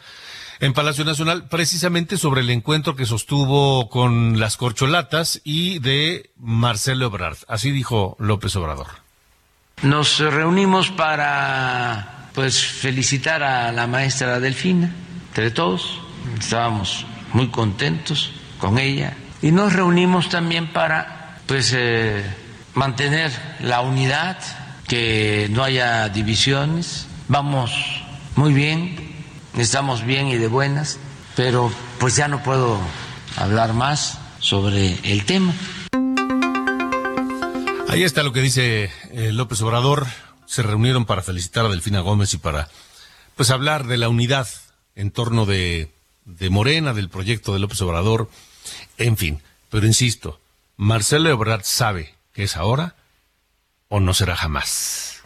[0.60, 7.08] en Palacio Nacional precisamente sobre el encuentro que sostuvo con las corcholatas y de Marcelo
[7.08, 7.38] Ebrard.
[7.48, 8.88] Así dijo López Obrador.
[9.82, 14.92] Nos reunimos para pues felicitar a la maestra Delfina,
[15.30, 16.00] entre todos.
[16.40, 22.24] Estábamos muy contentos con ella y nos reunimos también para pues eh,
[22.76, 24.38] mantener la unidad,
[24.88, 27.08] que no haya divisiones.
[27.28, 27.72] Vamos
[28.36, 29.13] muy bien
[29.58, 31.00] estamos bien y de buenas,
[31.36, 32.80] pero pues ya no puedo
[33.38, 35.54] hablar más sobre el tema.
[37.90, 40.08] Ahí está lo que dice eh, López Obrador.
[40.46, 42.70] Se reunieron para felicitar a Delfina Gómez y para
[43.36, 44.48] pues hablar de la unidad
[44.96, 45.92] en torno de,
[46.26, 48.30] de Morena, del proyecto de López Obrador,
[48.98, 49.42] en fin.
[49.70, 50.40] Pero insisto,
[50.78, 52.96] Marcelo Ebrard sabe que es ahora
[53.90, 55.22] o no será jamás.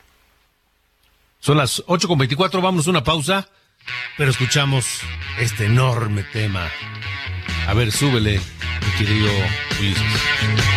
[1.40, 3.48] Son las 8.24, vamos a una pausa,
[4.18, 5.02] pero escuchamos
[5.40, 6.70] este enorme tema.
[7.68, 8.40] A ver, súbele,
[8.86, 9.30] mi querido
[9.80, 10.77] Ulises.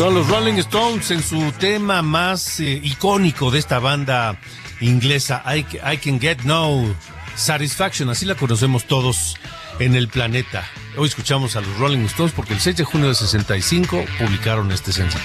[0.00, 4.40] Son los Rolling Stones en su tema más eh, icónico de esta banda
[4.80, 6.86] inglesa, I, I, Can Get No
[7.36, 9.36] Satisfaction, así la conocemos todos
[9.78, 10.64] en el planeta.
[10.96, 14.90] Hoy escuchamos a los Rolling Stones porque el 6 de junio de 65 publicaron este
[14.90, 15.20] sencillo.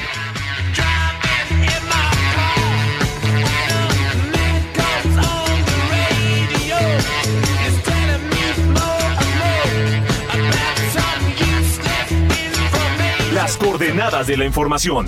[13.86, 15.08] Coordenadas de la información.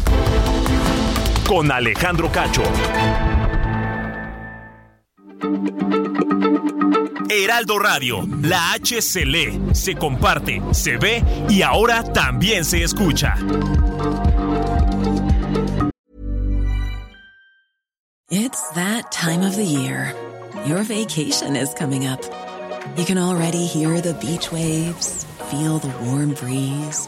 [1.47, 2.61] Con Alejandro Cacho.
[7.29, 13.35] Heraldo Radio, la H se lee, se comparte, se ve y ahora también se escucha.
[18.29, 20.13] It's that time of the year.
[20.65, 22.19] Your vacation is coming up.
[22.95, 27.07] You can already hear the beach waves, feel the warm breeze,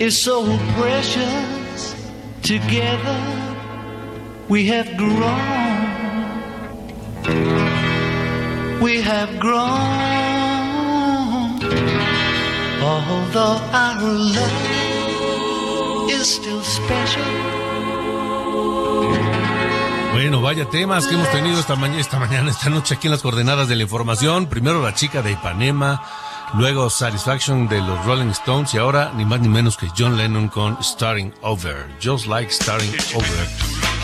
[0.00, 0.44] is so
[0.76, 1.94] precious.
[2.42, 3.20] Together
[4.48, 5.88] we have grown.
[8.80, 9.68] We have grown.
[12.80, 17.22] Although our love is still special.
[20.12, 23.22] Bueno, vaya temas que hemos tenido esta, mañana, esta mañana, esta noche aquí en las
[23.22, 24.46] coordenadas de la información.
[24.46, 26.02] Primero la chica de Ipanema,
[26.54, 30.48] luego Satisfaction de los Rolling Stones y ahora ni más ni menos que John Lennon
[30.48, 33.48] con Starting Over, Just Like Starting Over,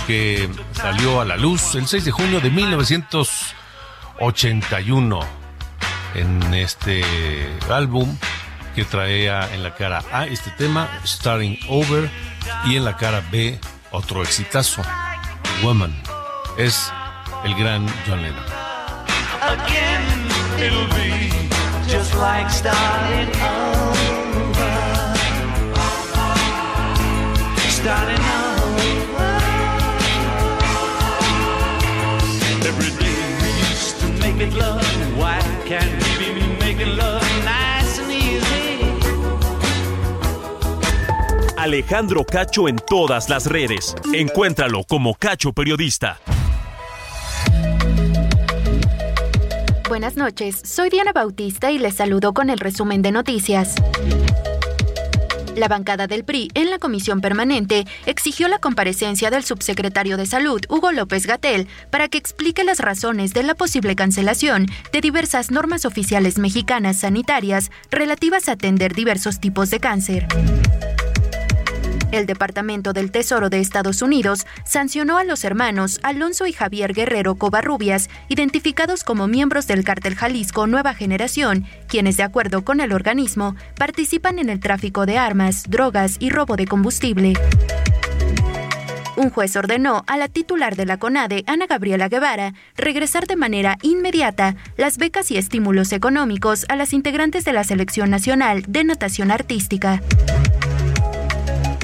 [0.07, 5.21] que salió a la luz el 6 de junio de 1981
[6.15, 7.03] en este
[7.71, 8.17] álbum
[8.75, 12.11] que traía en la cara A este tema, Starting Over,
[12.67, 13.59] y en la cara B
[13.93, 14.83] otro exitazo,
[15.63, 15.95] Woman.
[16.59, 16.93] Es
[17.45, 18.45] el gran John Lennon.
[21.87, 24.73] Just like starting over.
[27.69, 29.31] Starting over.
[32.67, 34.83] Every day we used to make it love.
[35.19, 38.85] Why can't we be making love nice and easy?
[41.59, 43.95] Alejandro Cacho en todas las redes.
[44.13, 46.19] Encuéntralo como Cacho Periodista.
[49.89, 53.75] Buenas noches, soy Diana Bautista y les saludo con el resumen de noticias.
[55.57, 60.63] La bancada del PRI en la comisión permanente exigió la comparecencia del subsecretario de Salud,
[60.71, 65.85] Hugo López Gatel, para que explique las razones de la posible cancelación de diversas normas
[65.85, 70.27] oficiales mexicanas sanitarias relativas a atender diversos tipos de cáncer.
[72.13, 77.35] El Departamento del Tesoro de Estados Unidos sancionó a los hermanos Alonso y Javier Guerrero
[77.35, 83.57] Covarrubias, identificados como miembros del cártel Jalisco Nueva Generación, quienes, de acuerdo con el organismo,
[83.77, 87.35] participan en el tráfico de armas, drogas y robo de combustible.
[89.17, 93.79] Un juez ordenó a la titular de la CONADE, Ana Gabriela Guevara, regresar de manera
[93.83, 99.31] inmediata las becas y estímulos económicos a las integrantes de la Selección Nacional de Natación
[99.31, 100.03] Artística.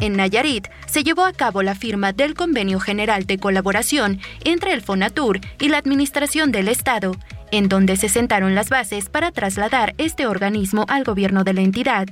[0.00, 4.80] En Nayarit se llevó a cabo la firma del Convenio General de Colaboración entre el
[4.80, 7.14] Fonatur y la Administración del Estado,
[7.50, 12.08] en donde se sentaron las bases para trasladar este organismo al gobierno de la entidad.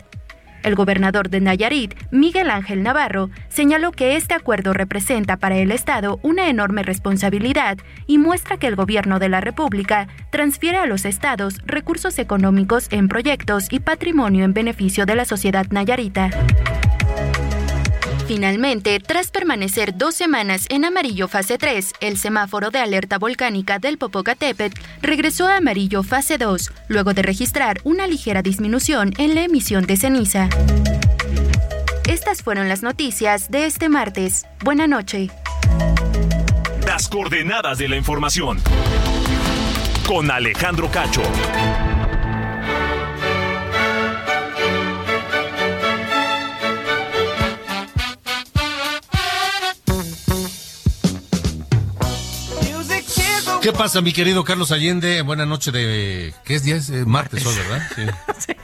[0.63, 6.19] El gobernador de Nayarit, Miguel Ángel Navarro, señaló que este acuerdo representa para el Estado
[6.23, 11.59] una enorme responsabilidad y muestra que el gobierno de la República transfiere a los estados
[11.65, 16.31] recursos económicos en proyectos y patrimonio en beneficio de la sociedad nayarita.
[18.29, 23.97] Finalmente, tras permanecer dos semanas en amarillo fase 3, el semáforo de alerta volcánica del
[23.97, 29.87] Popocatépetl regresó a amarillo fase 2, luego de registrar una ligera disminución en la emisión
[29.87, 30.51] de ceniza.
[32.07, 34.45] Estas fueron las noticias de este martes.
[34.63, 35.31] Buena noche.
[36.87, 38.59] Las coordenadas de la información.
[40.07, 41.23] Con Alejandro Cacho.
[53.63, 55.21] ¿Qué pasa, mi querido Carlos Allende?
[55.23, 56.33] Buena noche de...
[56.45, 56.77] ¿Qué es día?
[56.77, 57.83] Es eh, martes hoy, ¿verdad?
[57.95, 58.03] Sí.
[58.39, 58.55] Sí,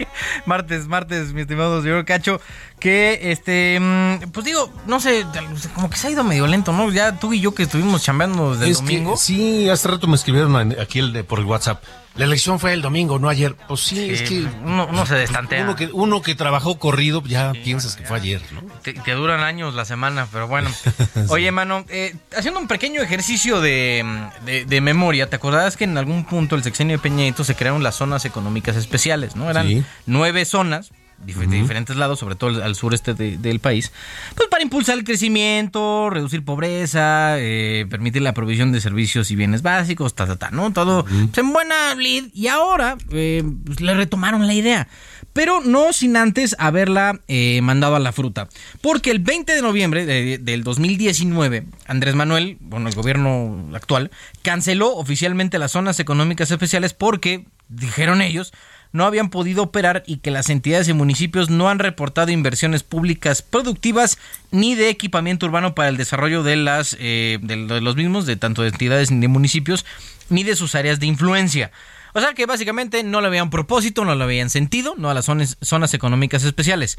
[0.47, 2.41] martes, martes, mi estimado señor Cacho,
[2.79, 5.27] que este, mm, pues digo, no sé,
[5.75, 6.91] como que se ha ido medio lento, ¿no?
[6.93, 9.17] Ya tú y yo que estuvimos chambeando desde el Es que, domingo.
[9.17, 11.83] sí, hace rato me escribieron aquí el de- por el WhatsApp.
[12.17, 13.57] La elección fue el domingo, no ayer.
[13.67, 14.47] Pues sí, es que...
[14.65, 15.63] uno, uno se destantea.
[15.65, 18.63] Uno que, uno que trabajó corrido, ya piensas que fue ayer, ¿no?
[18.83, 20.71] Te duran años la semana, pero bueno.
[21.29, 24.05] Oye, mano, eh, haciendo un pequeño ejercicio de,
[24.45, 27.57] de- de memoria, ¿te acordabas que en algún punto el sexenio de Peña Nieto se
[27.57, 29.51] crearon las zonas económicas especiales, ¿no?
[29.51, 33.93] Eran nueve zonas de diferentes lados, sobre todo al- sureste de- del país,
[34.35, 39.63] pues para impulsar el crecimiento, reducir pobreza, eh, permitir la provisión de servicios y bienes
[39.63, 40.73] básicos, ta, ta, ta, ¿no?
[40.73, 42.25] Todo pues, en buena lid.
[42.35, 44.89] Y ahora eh, pues, le retomaron la idea.
[45.33, 48.49] Pero no sin antes haberla eh, mandado a la fruta.
[48.81, 54.95] Porque el 20 de noviembre de- del 2019, Andrés Manuel, bueno, el gobierno actual, canceló
[54.95, 58.53] oficialmente las zonas económicas especiales porque, dijeron ellos,
[58.95, 63.43] no habían podido operar y que las entidades y municipios no han reportado inversiones públicas
[63.43, 64.19] productivas
[64.53, 68.25] ni de equipamiento urbano para el desarrollo de las eh, de lo- de los mismos,
[68.25, 69.85] de tanto de entidades ni de municipios,
[70.31, 71.73] ni de sus áreas de influencia.
[72.13, 75.25] O sea que básicamente no le habían propósito, no le habían sentido, no a las
[75.25, 76.97] zonas, zonas económicas especiales.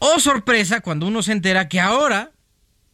[0.00, 2.32] Oh sorpresa cuando uno se entera que ahora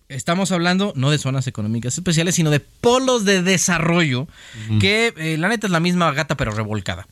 [0.09, 4.29] estamos hablando no de zonas económicas especiales, sino de polos de desarrollo,
[4.81, 7.07] que eh, la neta es la misma gata pero revolcada.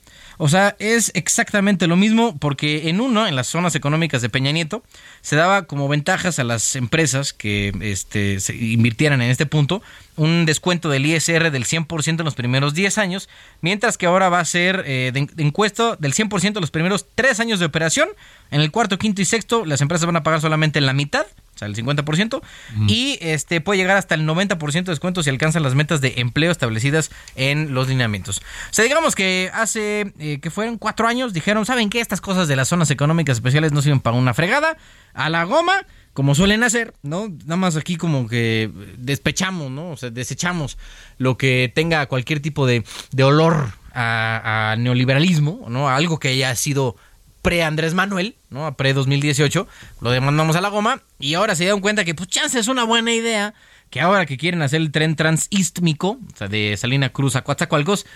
[0.45, 4.51] O sea, es exactamente lo mismo porque en uno, en las zonas económicas de Peña
[4.51, 4.83] Nieto,
[5.21, 9.83] se daba como ventajas a las empresas que este, se invirtieran en este punto
[10.17, 13.29] un descuento del ISR del 100% en los primeros 10 años,
[13.61, 17.39] mientras que ahora va a ser eh, de, de encuesto del 100% los primeros 3
[17.39, 18.09] años de operación.
[18.51, 21.59] En el cuarto, quinto y sexto, las empresas van a pagar solamente la mitad, o
[21.59, 22.41] sea, el 50%,
[22.89, 26.51] y este puede llegar hasta el 90% de descuento si alcanzan las metas de empleo
[26.51, 28.39] establecidas en los lineamientos.
[28.39, 32.01] O sea, digamos que hace eh, que fueron cuatro años, dijeron, ¿saben qué?
[32.01, 34.79] Estas cosas de las zonas económicas especiales no sirven para una fregada,
[35.13, 37.29] a la goma, como suelen hacer, ¿no?
[37.45, 39.91] Nada más aquí como que despechamos, ¿no?
[39.91, 40.79] O sea, desechamos
[41.19, 45.89] lo que tenga cualquier tipo de, de olor a, a neoliberalismo, ¿no?
[45.89, 46.97] A algo que haya sido
[47.43, 48.67] pre Andrés Manuel, ¿no?
[48.67, 49.67] A pre 2018,
[50.01, 52.85] lo demandamos a la goma y ahora se dieron cuenta que pues chance es una
[52.85, 53.55] buena idea
[53.91, 58.07] que ahora que quieren hacer el tren transístmico, o sea, de Salina Cruz a Coatzacoalcos,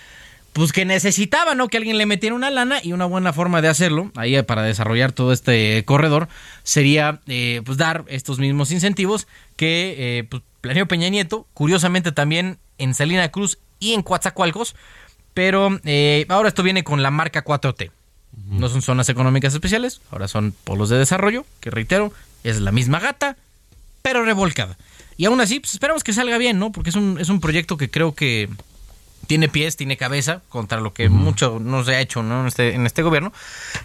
[0.55, 1.69] pues que necesitaba, ¿no?
[1.69, 5.13] Que alguien le metiera una lana y una buena forma de hacerlo, ahí para desarrollar
[5.13, 6.29] todo este corredor,
[6.63, 12.57] sería eh, pues dar estos mismos incentivos que eh, pues, planeó Peña Nieto, curiosamente también
[12.79, 14.77] en Salina Cruz y en Coatzacoalcos,
[15.35, 17.91] pero eh, ahora esto viene con la marca 4T.
[18.49, 22.13] No son zonas económicas especiales, ahora son polos de desarrollo, que reitero,
[22.45, 23.37] es la misma gata,
[24.03, 24.77] pero revolcada.
[25.17, 26.71] Y aún así, pues esperamos que salga bien, ¿no?
[26.71, 28.49] Porque es un, es un proyecto que creo que
[29.27, 32.43] tiene pies, tiene cabeza, contra lo que mucho no se ha hecho ¿no?
[32.43, 33.33] en, este, en este gobierno.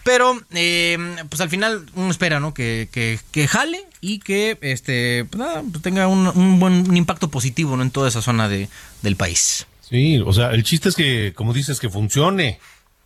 [0.03, 0.97] Pero, eh,
[1.29, 2.53] pues al final uno espera, ¿no?
[2.53, 6.97] Que, que, que jale y que este, pues nada, pues tenga un, un buen un
[6.97, 7.83] impacto positivo ¿no?
[7.83, 8.69] en toda esa zona de,
[9.01, 9.65] del país.
[9.81, 12.59] Sí, o sea, el chiste es que, como dices, que funcione,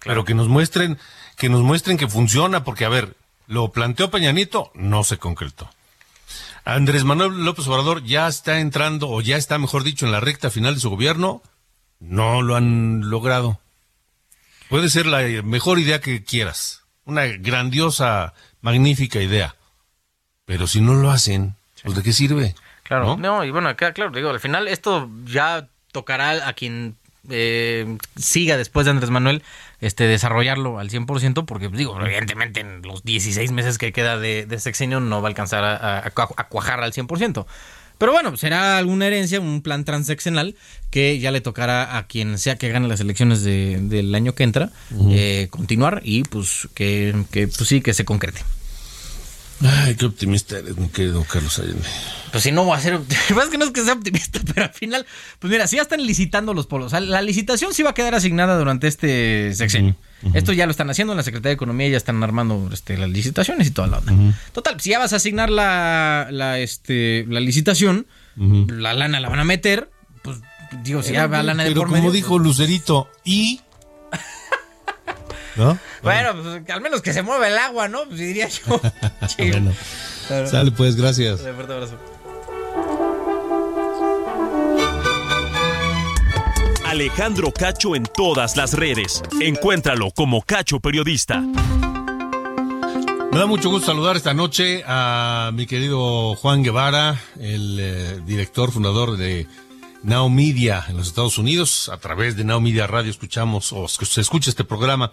[0.04, 0.98] pero que nos muestren,
[1.38, 3.16] que nos muestren que funciona, porque a ver,
[3.48, 5.70] lo planteó Peñanito, no se concretó.
[6.64, 10.50] Andrés Manuel López Obrador ya está entrando, o ya está, mejor dicho, en la recta
[10.50, 11.44] final de su gobierno,
[12.00, 13.60] no lo han logrado.
[14.70, 19.56] Puede ser la mejor idea que quieras, una grandiosa, magnífica idea,
[20.46, 22.56] pero si no lo hacen, pues ¿de qué sirve?
[22.82, 26.96] Claro, no, y bueno, acá, claro, digo, al final esto ya tocará a quien
[27.30, 29.44] eh, siga después de Andrés Manuel
[29.86, 34.60] este desarrollarlo al 100%, porque digo, evidentemente en los 16 meses que queda de, de
[34.60, 37.46] sexenio no va a alcanzar a, a- a cuajar al 100%.
[37.98, 40.56] Pero bueno, será alguna herencia, un plan transeccional
[40.90, 44.44] que ya le tocará a quien sea que gane las elecciones de- del año que
[44.44, 44.70] entra
[45.12, 48.42] eh, continuar y pues que, que, pues sí, que se concrete.
[49.62, 51.88] Ay, qué optimista eres, mi querido Carlos Allende.
[52.32, 53.00] Pues si no va a ser.
[53.34, 55.06] Más que no es que sea optimista, pero al final,
[55.40, 56.92] pues mira, si ya están licitando los polos.
[56.92, 59.96] La licitación sí va a quedar asignada durante este sexenio.
[60.34, 63.10] Esto ya lo están haciendo en la Secretaría de Economía, ya están armando este, las
[63.10, 64.36] licitaciones y toda la onda.
[64.54, 69.40] Total, si ya vas a asignar la, la, este, la licitación, la lana la van
[69.40, 69.90] a meter,
[70.24, 70.40] pues
[70.84, 73.62] digo, si ya va lana de Pero por como medio, dijo Lucerito, ¿y?
[75.56, 75.78] ¿No?
[76.02, 78.06] Bueno, pues, al menos que se mueva el agua, ¿no?
[78.06, 78.82] Pues diría yo.
[79.28, 79.50] Sí.
[79.50, 79.72] Bueno.
[80.28, 80.48] Claro.
[80.48, 81.42] Sale pues, gracias.
[81.42, 81.98] Un fuerte abrazo.
[86.86, 89.22] Alejandro Cacho en todas las redes.
[89.42, 91.42] Encuéntralo como Cacho Periodista.
[91.42, 98.72] Me da mucho gusto saludar esta noche a mi querido Juan Guevara, el eh, director
[98.72, 99.46] fundador de
[100.06, 101.90] Now Media en los Estados Unidos.
[101.90, 105.12] A través de Now Media Radio escuchamos o se escucha este programa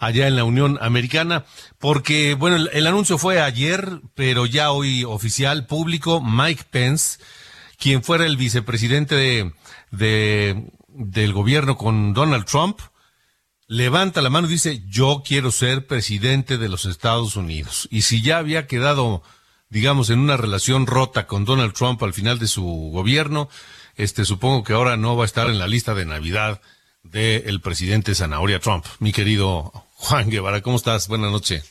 [0.00, 1.44] allá en la Unión Americana,
[1.78, 7.20] porque, bueno, el, anuncio fue ayer, pero ya hoy oficial, público, Mike Pence,
[7.78, 9.52] quien fuera el vicepresidente de,
[9.92, 12.80] de- del gobierno con Donald Trump,
[13.68, 17.86] levanta la mano y dice, yo quiero ser presidente de los Estados Unidos.
[17.92, 19.22] Y si ya había quedado,
[19.68, 23.48] digamos, en una relación rota con Donald Trump al final de su gobierno,
[23.96, 26.60] este, supongo que ahora no va a estar en la lista de Navidad
[27.02, 28.84] del presidente Zanahoria Trump.
[29.00, 31.08] Mi querido Juan Guevara, ¿cómo estás?
[31.08, 31.68] Buenas noches.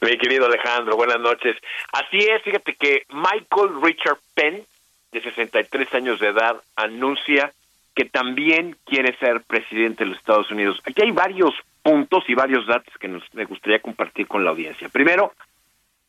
[0.00, 1.56] Mi querido Alejandro, buenas noches.
[1.92, 4.64] Así es, fíjate que Michael Richard Penn,
[5.12, 7.52] de 63 años de edad, anuncia
[7.94, 10.80] que también quiere ser presidente de los Estados Unidos.
[10.84, 14.88] Aquí hay varios puntos y varios datos que nos, me gustaría compartir con la audiencia.
[14.88, 15.32] Primero,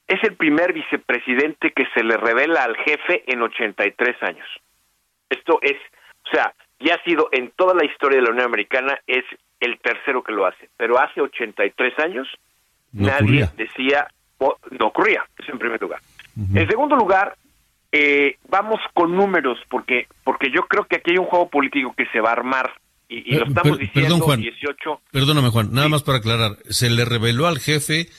[0.07, 4.47] es el primer vicepresidente que se le revela al jefe en 83 años.
[5.37, 5.77] Esto es,
[6.25, 9.23] o sea, ya ha sido en toda la historia de la Unión Americana, es
[9.59, 10.69] el tercero que lo hace.
[10.77, 12.27] Pero hace 83 años
[12.91, 13.53] No nadie ocurría.
[13.57, 14.07] decía,
[14.39, 15.99] no ocurría, eso en primer lugar.
[16.53, 17.35] En segundo lugar,
[17.91, 22.05] eh, vamos con números, porque porque yo creo que aquí hay un juego político que
[22.07, 22.73] se va a armar,
[23.07, 24.41] y, y lo Eh, estamos diciendo perdón, Juan.
[24.41, 26.57] 18 Perdóname, Juan, nada más para aclarar.
[26.69, 28.09] Se le reveló al jefe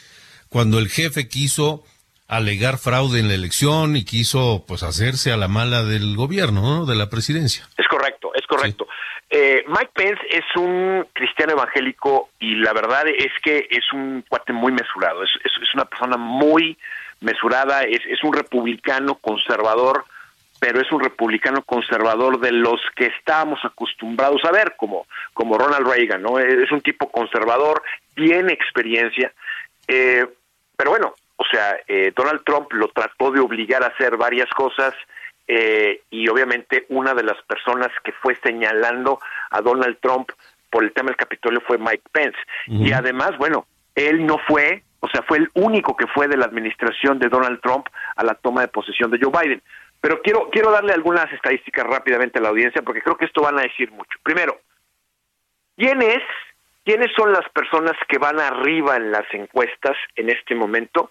[0.48, 1.84] cuando el jefe quiso
[2.28, 6.86] alegar fraude en la elección y quiso pues hacerse a la mala del gobierno, ¿no?
[6.86, 7.68] de la presidencia.
[7.76, 8.86] Es correcto, es correcto.
[9.28, 14.52] Eh, Mike Pence es un cristiano evangélico y la verdad es que es un cuate
[14.52, 16.78] muy mesurado, es, es, es una persona muy
[17.20, 20.04] mesurada, es, es un republicano conservador,
[20.60, 25.86] pero es un republicano conservador de los que estábamos acostumbrados a ver, como, como Ronald
[25.86, 26.38] Reagan, ¿no?
[26.38, 27.82] Es un tipo conservador,
[28.14, 29.32] tiene experiencia,
[29.88, 30.26] eh,
[30.76, 34.94] pero bueno, o sea, eh, Donald Trump lo trató de obligar a hacer varias cosas
[35.48, 39.20] eh, y obviamente una de las personas que fue señalando
[39.50, 40.30] a Donald Trump
[40.70, 42.38] por el tema del Capitolio fue Mike Pence.
[42.66, 46.46] Y además, bueno, él no fue, o sea, fue el único que fue de la
[46.46, 49.62] administración de Donald Trump a la toma de posesión de Joe Biden.
[50.00, 53.58] Pero quiero, quiero darle algunas estadísticas rápidamente a la audiencia porque creo que esto van
[53.58, 54.18] a decir mucho.
[54.22, 54.60] Primero,
[55.76, 56.22] ¿quién es,
[56.84, 61.10] quiénes son las personas que van arriba en las encuestas en este momento?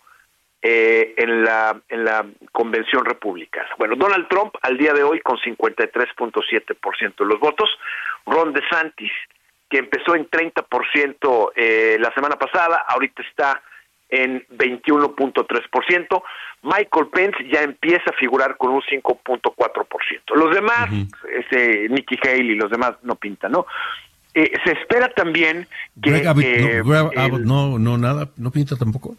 [0.68, 3.70] Eh, en la en la convención republicana.
[3.78, 7.70] Bueno, Donald Trump al día de hoy con 53.7% de los votos,
[8.26, 9.12] Ron DeSantis
[9.70, 13.62] que empezó en 30% eh, la semana pasada, ahorita está
[14.10, 16.24] en 21.3%.
[16.64, 20.36] Michael Pence ya empieza a figurar con un 5.4%.
[20.36, 20.90] Los demás,
[21.32, 23.66] ese Nikki Haley, los demás no pintan, ¿no?
[24.34, 25.68] Eh, se espera también
[26.02, 29.16] que Greg Abbott, eh, no, Greg el- Abbott no, no, nada, no pinta tampoco.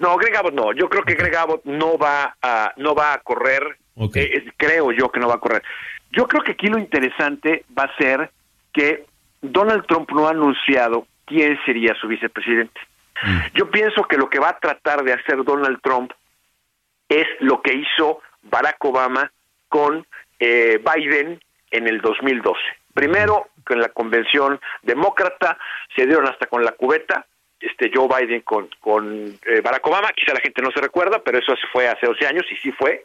[0.00, 0.72] No, Greg Abbott no.
[0.72, 3.78] Yo creo que Greg Abbott no va a, no va a correr.
[4.14, 5.62] Eh, creo yo que no va a correr.
[6.10, 8.30] Yo creo que aquí lo interesante va a ser
[8.72, 9.04] que
[9.42, 12.80] Donald Trump no ha anunciado quién sería su vicepresidente.
[13.54, 16.10] Yo pienso que lo que va a tratar de hacer Donald Trump
[17.06, 19.30] es lo que hizo Barack Obama
[19.68, 20.06] con
[20.38, 21.38] eh, Biden
[21.70, 22.58] en el 2012.
[22.94, 25.58] Primero, con la convención demócrata,
[25.94, 27.26] se dieron hasta con la cubeta,
[27.60, 31.38] este Joe Biden con, con eh, Barack Obama, quizá la gente no se recuerda, pero
[31.38, 33.04] eso fue hace 12 años y sí fue.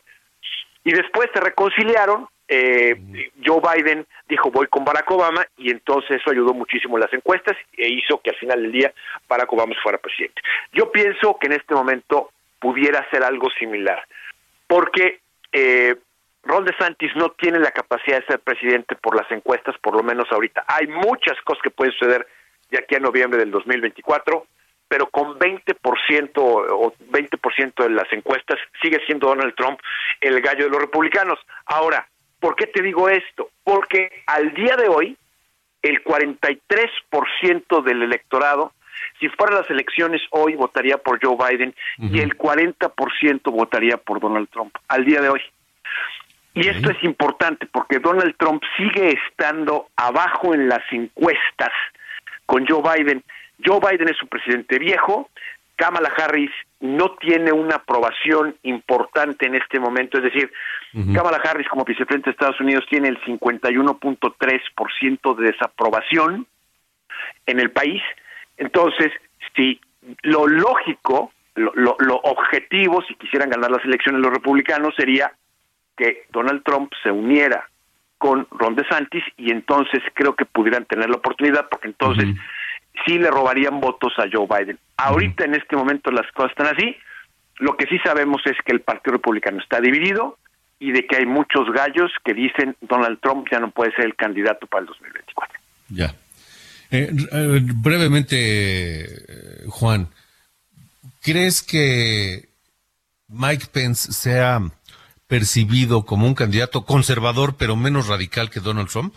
[0.83, 2.95] Y después se reconciliaron, eh,
[3.43, 7.57] Joe Biden dijo voy con Barack Obama y entonces eso ayudó muchísimo en las encuestas
[7.75, 8.93] e hizo que al final del día
[9.27, 10.41] Barack Obama fuera presidente.
[10.71, 14.03] Yo pienso que en este momento pudiera ser algo similar,
[14.67, 15.19] porque
[15.51, 15.95] eh,
[16.43, 20.31] Ron DeSantis no tiene la capacidad de ser presidente por las encuestas, por lo menos
[20.31, 20.63] ahorita.
[20.67, 22.27] Hay muchas cosas que pueden suceder
[22.69, 24.45] de aquí a noviembre del 2024,
[24.87, 29.79] pero con 20% o 20% de las encuestas sigue siendo Donald Trump
[30.21, 31.39] el gallo de los republicanos.
[31.65, 32.07] Ahora,
[32.39, 33.49] ¿por qué te digo esto?
[33.63, 35.17] Porque al día de hoy,
[35.81, 38.73] el 43% del electorado,
[39.19, 44.49] si fueran las elecciones hoy, votaría por Joe Biden y el 40% votaría por Donald
[44.49, 45.41] Trump, al día de hoy.
[46.53, 51.71] Y esto es importante porque Donald Trump sigue estando abajo en las encuestas
[52.45, 53.23] con Joe Biden.
[53.63, 55.29] Joe Biden es un presidente viejo,
[55.75, 60.51] Kamala Harris no tiene una aprobación importante en este momento, es decir,
[61.13, 66.47] Kamala Harris como vicepresidente de Estados Unidos tiene el 51.3% de desaprobación
[67.45, 68.01] en el país.
[68.57, 69.11] Entonces,
[69.55, 69.81] si
[70.21, 75.33] lo lógico, lo, lo, lo objetivo, si quisieran ganar las elecciones los republicanos, sería
[75.97, 77.69] que Donald Trump se uniera
[78.17, 82.27] con Ron DeSantis y entonces creo que pudieran tener la oportunidad porque entonces
[83.05, 84.79] sí le robarían votos a Joe Biden.
[84.97, 86.95] Ahorita en este momento las cosas están así.
[87.57, 90.37] Lo que sí sabemos es que el Partido Republicano está dividido
[90.79, 94.15] y de que hay muchos gallos que dicen Donald Trump ya no puede ser el
[94.15, 95.59] candidato para el 2024.
[95.89, 96.13] Ya.
[96.91, 98.35] Eh, eh, brevemente,
[99.05, 100.07] eh, Juan,
[101.21, 102.49] ¿crees que
[103.27, 104.59] Mike Pence sea
[105.39, 109.13] percibido como un candidato conservador pero menos radical que Donald Trump?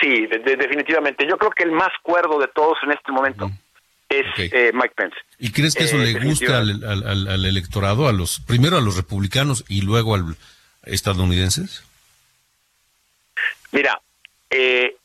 [0.00, 1.26] Sí, de- de- definitivamente.
[1.28, 3.50] Yo creo que el más cuerdo de todos en este momento
[4.08, 5.16] es eh, Mike Pence.
[5.38, 8.76] ¿Y crees que eso Eh, le gusta al, al- al- al electorado, a los primero
[8.76, 10.36] a los republicanos y luego al
[10.84, 11.82] estadounidenses?
[13.72, 14.00] Mira,
[14.50, 14.96] eh,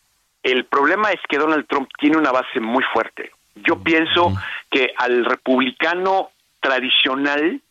[0.43, 3.31] el problema es que Donald Trump tiene una base muy fuerte.
[3.55, 4.33] Yo pienso
[4.69, 6.29] que al republicano
[6.61, 7.61] tradicional,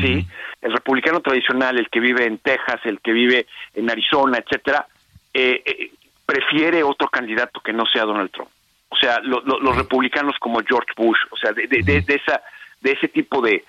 [0.00, 0.26] sí,
[0.62, 4.86] el republicano tradicional, el que vive en Texas, el que vive en Arizona, etcétera,
[5.34, 5.90] eh, eh,
[6.26, 8.50] prefiere otro candidato que no sea Donald Trump.
[8.88, 12.14] O sea, lo- lo- los republicanos como George Bush, o sea, de, de- de- de
[12.14, 12.40] esa
[12.80, 13.64] de ese tipo de,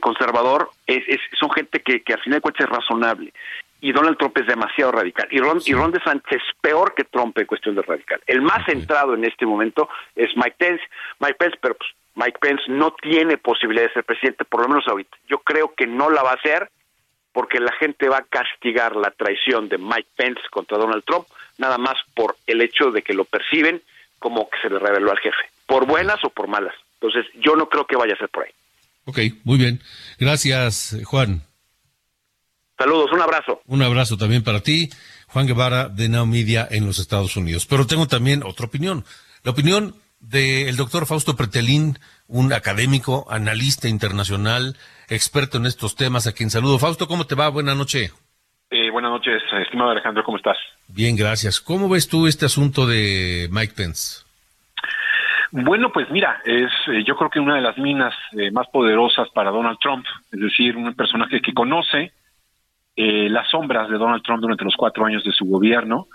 [0.00, 3.32] conservador es, es- son gente que, que al final de cuentas es razonable.
[3.80, 5.26] Y Donald Trump es demasiado radical.
[5.30, 8.20] Y Ron, y Ron DeSantis es peor que Trump en cuestión de radical.
[8.26, 10.82] El más centrado en este momento es Mike Pence,
[11.18, 14.86] Mike Pence, pero pues, Mike Pence no tiene posibilidad de ser presidente, por lo menos
[14.88, 15.16] ahorita.
[15.28, 16.70] Yo creo que no la va a hacer
[17.32, 21.26] porque la gente va a castigar la traición de Mike Pence contra Donald Trump,
[21.58, 23.82] nada más por el hecho de que lo perciben
[24.18, 26.74] como que se le reveló al jefe, por buenas o por malas.
[27.00, 28.52] Entonces, yo no creo que vaya a ser por ahí.
[29.04, 29.80] Ok, muy bien.
[30.18, 31.42] Gracias, Juan.
[32.76, 33.62] Saludos, un abrazo.
[33.66, 34.90] Un abrazo también para ti,
[35.28, 37.66] Juan Guevara de Now Media en los Estados Unidos.
[37.66, 39.04] Pero tengo también otra opinión.
[39.42, 41.98] La opinión del doctor Fausto Pretelín,
[42.28, 44.76] un académico, analista internacional,
[45.08, 46.78] experto en estos temas, a quien saludo.
[46.78, 47.48] Fausto, ¿cómo te va?
[47.48, 48.14] Buenas noches.
[48.70, 50.56] Eh, buenas noches, estimado Alejandro, ¿cómo estás?
[50.86, 51.60] Bien, gracias.
[51.60, 54.24] ¿Cómo ves tú este asunto de Mike Pence?
[55.52, 59.28] Bueno, pues mira, es eh, yo creo que una de las minas eh, más poderosas
[59.30, 62.12] para Donald Trump, es decir, un personaje que conoce
[62.94, 66.06] eh, las sombras de Donald Trump durante los cuatro años de su gobierno.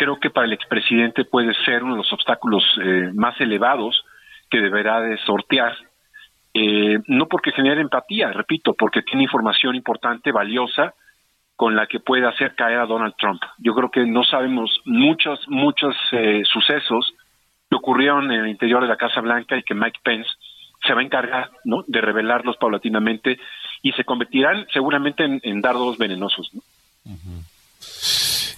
[0.00, 4.02] Creo que para el expresidente puede ser uno de los obstáculos eh, más elevados
[4.48, 5.76] que deberá de sortear.
[6.54, 10.94] Eh, no porque genere empatía, repito, porque tiene información importante, valiosa,
[11.54, 13.42] con la que puede hacer caer a Donald Trump.
[13.58, 17.12] Yo creo que no sabemos muchos, muchos eh, sucesos
[17.68, 20.30] que ocurrieron en el interior de la Casa Blanca y que Mike Pence
[20.82, 21.84] se va a encargar ¿no?
[21.86, 23.38] de revelarlos paulatinamente
[23.82, 26.54] y se convertirán seguramente en, dardos venenosos.
[26.54, 26.62] ¿no?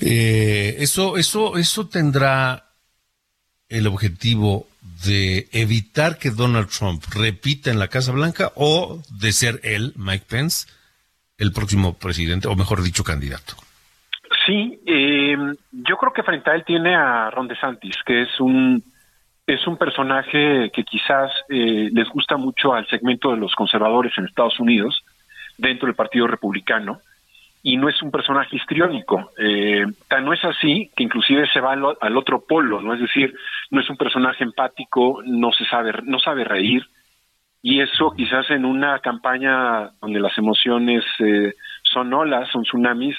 [0.05, 2.65] Eh, eso, eso, eso tendrá
[3.69, 4.67] el objetivo
[5.05, 10.27] de evitar que Donald Trump repita en la Casa Blanca o de ser él, Mike
[10.29, 10.67] Pence,
[11.39, 13.55] el próximo presidente, o mejor dicho, candidato.
[14.45, 15.37] Sí, eh,
[15.71, 18.83] yo creo que frente a él tiene a Ron DeSantis, que es un
[19.47, 24.25] es un personaje que quizás eh, les gusta mucho al segmento de los conservadores en
[24.25, 25.05] Estados Unidos,
[25.59, 27.01] dentro del Partido Republicano,
[27.63, 29.31] y no es un personaje histriónico.
[29.39, 32.95] Eh, tan no es así que inclusive se va al, otro polo, ¿no?
[32.95, 33.35] Es decir,
[33.71, 36.85] no es un personaje empático, no se sabe, no sabe reír,
[37.63, 41.55] y eso quizás en una campaña donde las emociones eh,
[41.85, 43.17] son olas, son tsunamis,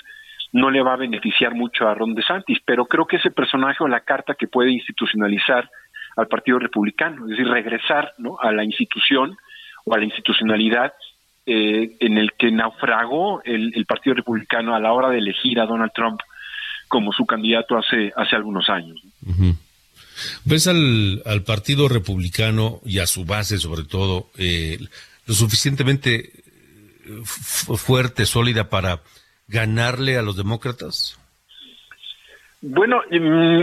[0.52, 3.88] no le va a beneficiar mucho a Ron DeSantis, pero creo que ese personaje o
[3.88, 5.70] la carta que puede institucionalizar
[6.18, 8.38] al Partido Republicano, es decir, regresar ¿no?
[8.40, 9.36] a la institución
[9.86, 10.94] o a la institucionalidad
[11.46, 15.66] eh, en el que naufragó el, el Partido Republicano a la hora de elegir a
[15.66, 16.20] Donald Trump
[16.88, 19.00] como su candidato hace, hace algunos años.
[20.46, 24.78] ¿Ves al, al Partido Republicano y a su base, sobre todo, eh,
[25.26, 29.00] lo suficientemente eh, fu- fuerte, sólida para
[29.48, 31.20] ganarle a los demócratas?
[32.62, 33.60] Bueno, mm,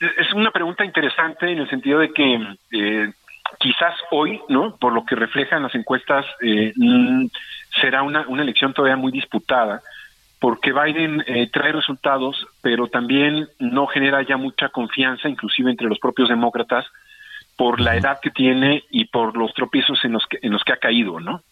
[0.00, 2.34] es una pregunta interesante en el sentido de que
[2.72, 3.12] eh,
[3.58, 4.76] quizás hoy, ¿no?
[4.76, 7.26] Por lo que reflejan las encuestas, eh, mm,
[7.80, 9.82] será una, una elección todavía muy disputada,
[10.38, 15.98] porque Biden eh, trae resultados, pero también no genera ya mucha confianza, inclusive entre los
[15.98, 16.86] propios demócratas,
[17.56, 20.72] por la edad que tiene y por los tropiezos en los que, en los que
[20.72, 21.42] ha caído, ¿no?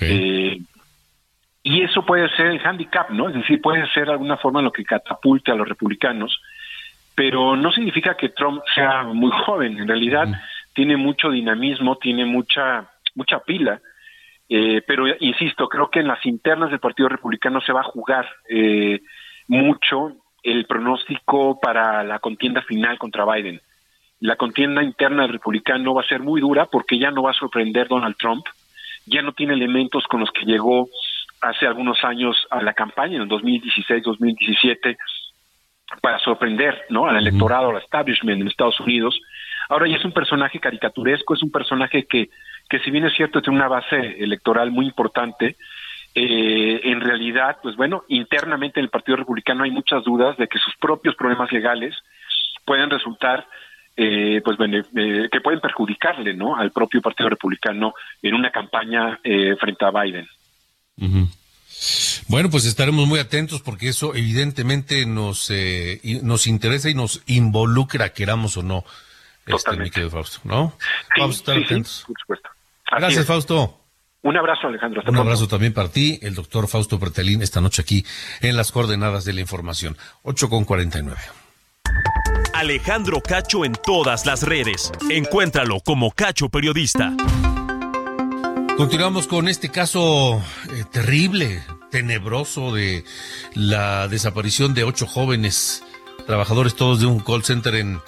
[0.00, 0.60] Eh,
[1.62, 3.28] y eso puede ser el handicap, ¿no?
[3.28, 6.40] Es decir, puede ser de alguna forma lo que catapulte a los republicanos,
[7.14, 9.78] pero no significa que Trump sea muy joven.
[9.78, 10.26] En realidad
[10.74, 13.80] tiene mucho dinamismo, tiene mucha mucha pila.
[14.48, 18.28] Eh, pero insisto, creo que en las internas del Partido Republicano se va a jugar
[18.48, 19.00] eh,
[19.46, 23.60] mucho el pronóstico para la contienda final contra Biden.
[24.20, 27.34] La contienda interna del republicano va a ser muy dura porque ya no va a
[27.34, 28.44] sorprender Donald Trump,
[29.06, 30.88] ya no tiene elementos con los que llegó
[31.40, 34.96] hace algunos años a la campaña, en el 2016-2017,
[36.02, 37.06] para sorprender ¿no?
[37.06, 39.18] al electorado, al establishment en Estados Unidos.
[39.70, 42.28] Ahora ya es un personaje caricaturesco, es un personaje que,
[42.68, 45.56] que si bien es cierto tiene una base electoral muy importante,
[46.14, 50.58] eh, en realidad, pues bueno, internamente en el Partido Republicano hay muchas dudas de que
[50.58, 51.94] sus propios problemas legales
[52.64, 53.46] pueden resultar
[53.96, 57.92] eh, pues eh, que pueden perjudicarle no al propio Partido Republicano
[58.22, 60.26] en una campaña eh, frente a Biden.
[62.28, 65.52] Bueno, pues estaremos muy atentos porque eso evidentemente nos
[66.22, 68.84] nos interesa y nos involucra, queramos o no,
[69.56, 70.74] este, mi querido Fausto, ¿no?
[71.18, 72.04] Vamos a estar atentos.
[72.06, 72.48] por supuesto.
[72.90, 73.76] Gracias, Fausto.
[74.22, 75.02] Un abrazo, Alejandro.
[75.06, 78.04] Un abrazo también para ti, el doctor Fausto Pretelín, esta noche aquí
[78.42, 79.96] en las coordenadas de la información.
[80.22, 81.18] 8 con 49.
[82.52, 84.92] Alejandro Cacho en todas las redes.
[85.08, 87.14] Encuéntralo como Cacho Periodista.
[88.76, 93.04] Continuamos con este caso eh, terrible, tenebroso de
[93.54, 95.82] la desaparición de ocho jóvenes
[96.26, 98.00] trabajadores todos de un call center en,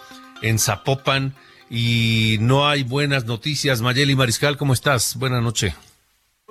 [0.43, 1.35] en Zapopan
[1.71, 3.81] y no hay buenas noticias.
[3.81, 5.17] Mayeli Mariscal, ¿cómo estás?
[5.17, 5.75] Buenas noches.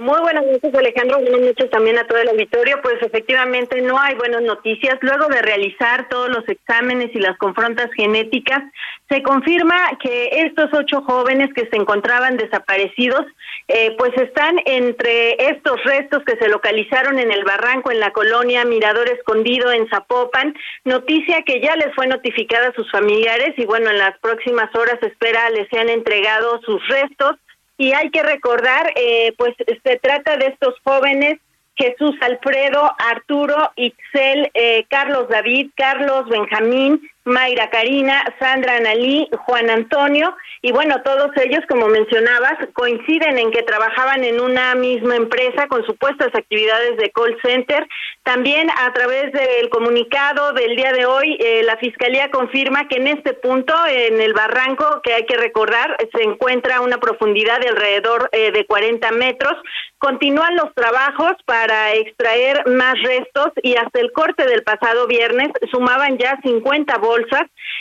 [0.01, 1.19] Muy buenas noches, Alejandro.
[1.19, 2.81] Buenas noches también a todo el auditorio.
[2.81, 4.97] Pues efectivamente no hay buenas noticias.
[5.01, 8.63] Luego de realizar todos los exámenes y las confrontas genéticas,
[9.09, 13.27] se confirma que estos ocho jóvenes que se encontraban desaparecidos,
[13.67, 18.65] eh, pues están entre estos restos que se localizaron en el barranco en la colonia
[18.65, 20.55] Mirador Escondido en Zapopan.
[20.83, 24.97] Noticia que ya les fue notificada a sus familiares y bueno, en las próximas horas
[25.03, 27.35] espera les sean entregado sus restos
[27.77, 31.39] y hay que recordar, eh, pues se trata de estos jóvenes
[31.75, 40.35] Jesús Alfredo, Arturo, Itzel, eh, Carlos David, Carlos Benjamín, Mayra Karina, Sandra Analí, Juan Antonio,
[40.63, 45.83] y bueno, todos ellos, como mencionabas, coinciden en que trabajaban en una misma empresa con
[45.85, 47.87] supuestas actividades de call center.
[48.21, 53.07] También a través del comunicado del día de hoy, eh, la Fiscalía confirma que en
[53.07, 58.29] este punto, en el barranco, que hay que recordar, se encuentra una profundidad de alrededor
[58.31, 59.53] eh, de 40 metros.
[59.97, 66.17] Continúan los trabajos para extraer más restos y hasta el corte del pasado viernes sumaban
[66.17, 67.10] ya 50 bolsas,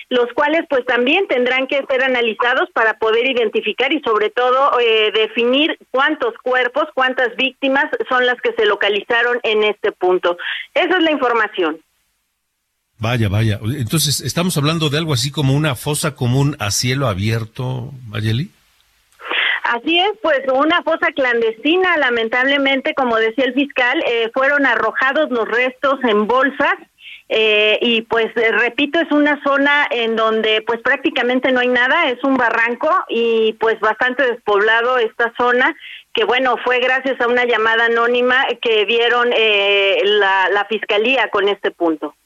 [0.08, 5.12] los cuales pues también tendrán que ser analizados para poder identificar y sobre todo eh,
[5.12, 10.36] definir cuántos cuerpos, cuántas víctimas son las que se localizaron en este punto.
[10.74, 11.80] Esa es la información.
[12.98, 13.58] Vaya, vaya.
[13.78, 18.50] Entonces, ¿estamos hablando de algo así como una fosa común a cielo abierto, Mayeli?
[19.64, 25.46] Así es, pues una fosa clandestina, lamentablemente, como decía el fiscal, eh, fueron arrojados los
[25.46, 26.74] restos en bolsas
[27.32, 32.10] eh, y pues eh, repito es una zona en donde pues prácticamente no hay nada
[32.10, 35.76] es un barranco y pues bastante despoblado esta zona
[36.12, 41.48] que bueno fue gracias a una llamada anónima que dieron eh, la, la fiscalía con
[41.48, 42.16] este punto.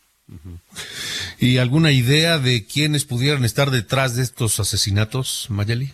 [1.39, 5.93] Y alguna idea de quiénes pudieran estar detrás de estos asesinatos Mayeli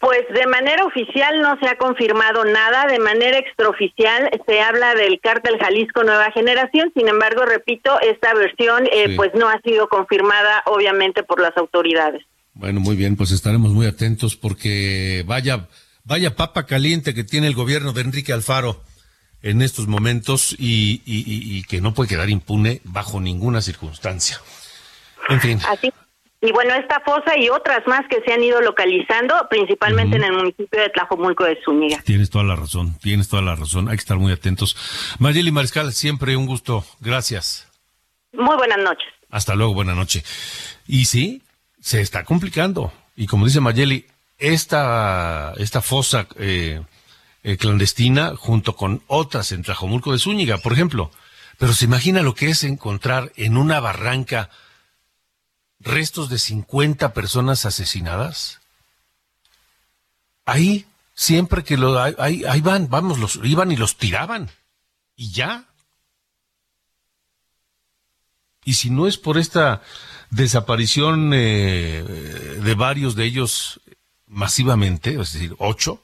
[0.00, 5.20] pues de manera oficial no se ha confirmado nada, de manera extraoficial se habla del
[5.20, 10.62] cártel Jalisco Nueva Generación, sin embargo, repito, esta versión eh, pues no ha sido confirmada
[10.64, 12.22] obviamente por las autoridades.
[12.54, 15.68] Bueno, muy bien, pues estaremos muy atentos porque vaya,
[16.04, 18.82] vaya papa caliente que tiene el gobierno de Enrique Alfaro
[19.42, 24.38] en estos momentos y, y que no puede quedar impune bajo ninguna circunstancia.
[25.28, 25.58] En fin.
[25.68, 25.92] Así
[26.42, 30.32] y bueno, esta fosa y otras más que se han ido localizando, principalmente en el
[30.32, 32.00] municipio de Tlajomulco de Zúñiga.
[32.02, 33.88] Tienes toda la razón, tienes toda la razón.
[33.88, 34.74] Hay que estar muy atentos.
[35.18, 36.82] Mayeli Mariscal, siempre un gusto.
[37.00, 37.68] Gracias.
[38.32, 39.06] Muy buenas noches.
[39.28, 40.24] Hasta luego, buenas noches.
[40.86, 41.42] Y sí,
[41.78, 42.90] se está complicando.
[43.16, 44.06] Y como dice Mayeli,
[44.38, 46.80] esta, esta fosa eh,
[47.42, 51.10] eh, clandestina, junto con otras en Tlajomulco de Zúñiga, por ejemplo,
[51.58, 54.48] Pero se imagina lo que es encontrar en una barranca
[55.80, 58.60] restos de 50 personas asesinadas.
[60.44, 64.50] Ahí, siempre que lo, ahí, ahí van, vamos, los iban y los tiraban.
[65.16, 65.64] Y ya.
[68.64, 69.82] Y si no es por esta
[70.30, 72.02] desaparición eh,
[72.62, 73.80] de varios de ellos
[74.26, 76.02] masivamente, es decir, ocho,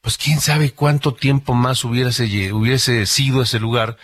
[0.00, 3.98] pues quién sabe cuánto tiempo más hubiese, hubiese sido ese lugar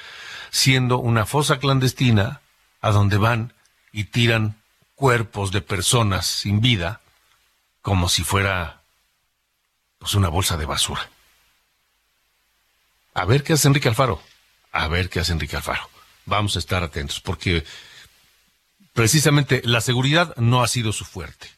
[0.51, 2.41] siendo una fosa clandestina
[2.81, 3.53] a donde van
[3.93, 4.57] y tiran
[4.97, 7.01] cuerpos de personas sin vida
[7.83, 8.83] como si fuera
[9.99, 11.09] pues una bolsa de basura.
[13.15, 14.21] A ver qué hace Enrique Alfaro.
[14.73, 15.89] A ver qué hace Enrique Alfaro.
[16.25, 17.65] Vamos a estar atentos porque
[18.93, 21.51] precisamente la seguridad no ha sido su fuerte.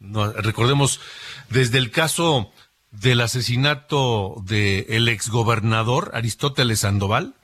[0.00, 1.00] Recordemos,
[1.48, 2.52] desde el caso
[2.90, 7.34] del asesinato del el exgobernador Aristóteles Sandoval,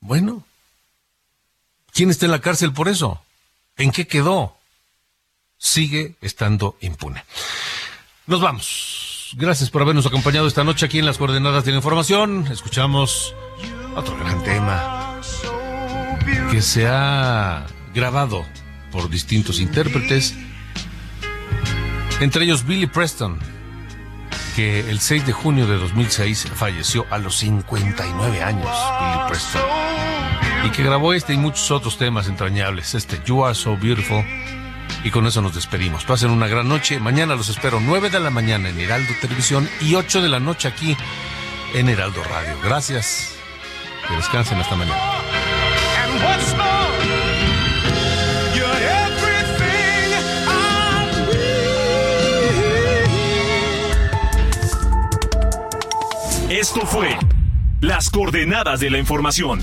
[0.00, 0.44] bueno,
[1.92, 3.22] ¿quién está en la cárcel por eso?
[3.78, 4.56] ¿En qué quedó?
[5.56, 7.24] Sigue estando impune.
[8.26, 9.34] Nos vamos.
[9.36, 12.46] Gracias por habernos acompañado esta noche aquí en las coordenadas de la información.
[12.50, 13.34] Escuchamos
[13.94, 15.20] otro gran tema
[16.50, 18.44] que se ha grabado
[18.90, 20.34] por distintos intérpretes,
[22.20, 23.38] entre ellos Billy Preston,
[24.56, 28.70] que el 6 de junio de 2006 falleció a los 59 años,
[29.00, 29.62] Billy Preston,
[30.64, 34.24] y que grabó este y muchos otros temas entrañables, este You Are So Beautiful,
[35.04, 36.04] y con eso nos despedimos.
[36.04, 39.94] Pasen una gran noche, mañana los espero 9 de la mañana en Heraldo Televisión y
[39.94, 40.96] 8 de la noche aquí
[41.74, 42.58] en Heraldo Radio.
[42.62, 43.34] Gracias.
[44.06, 44.98] Que descansen hasta mañana.
[56.48, 57.16] Esto fue
[57.80, 59.62] Las coordenadas de la información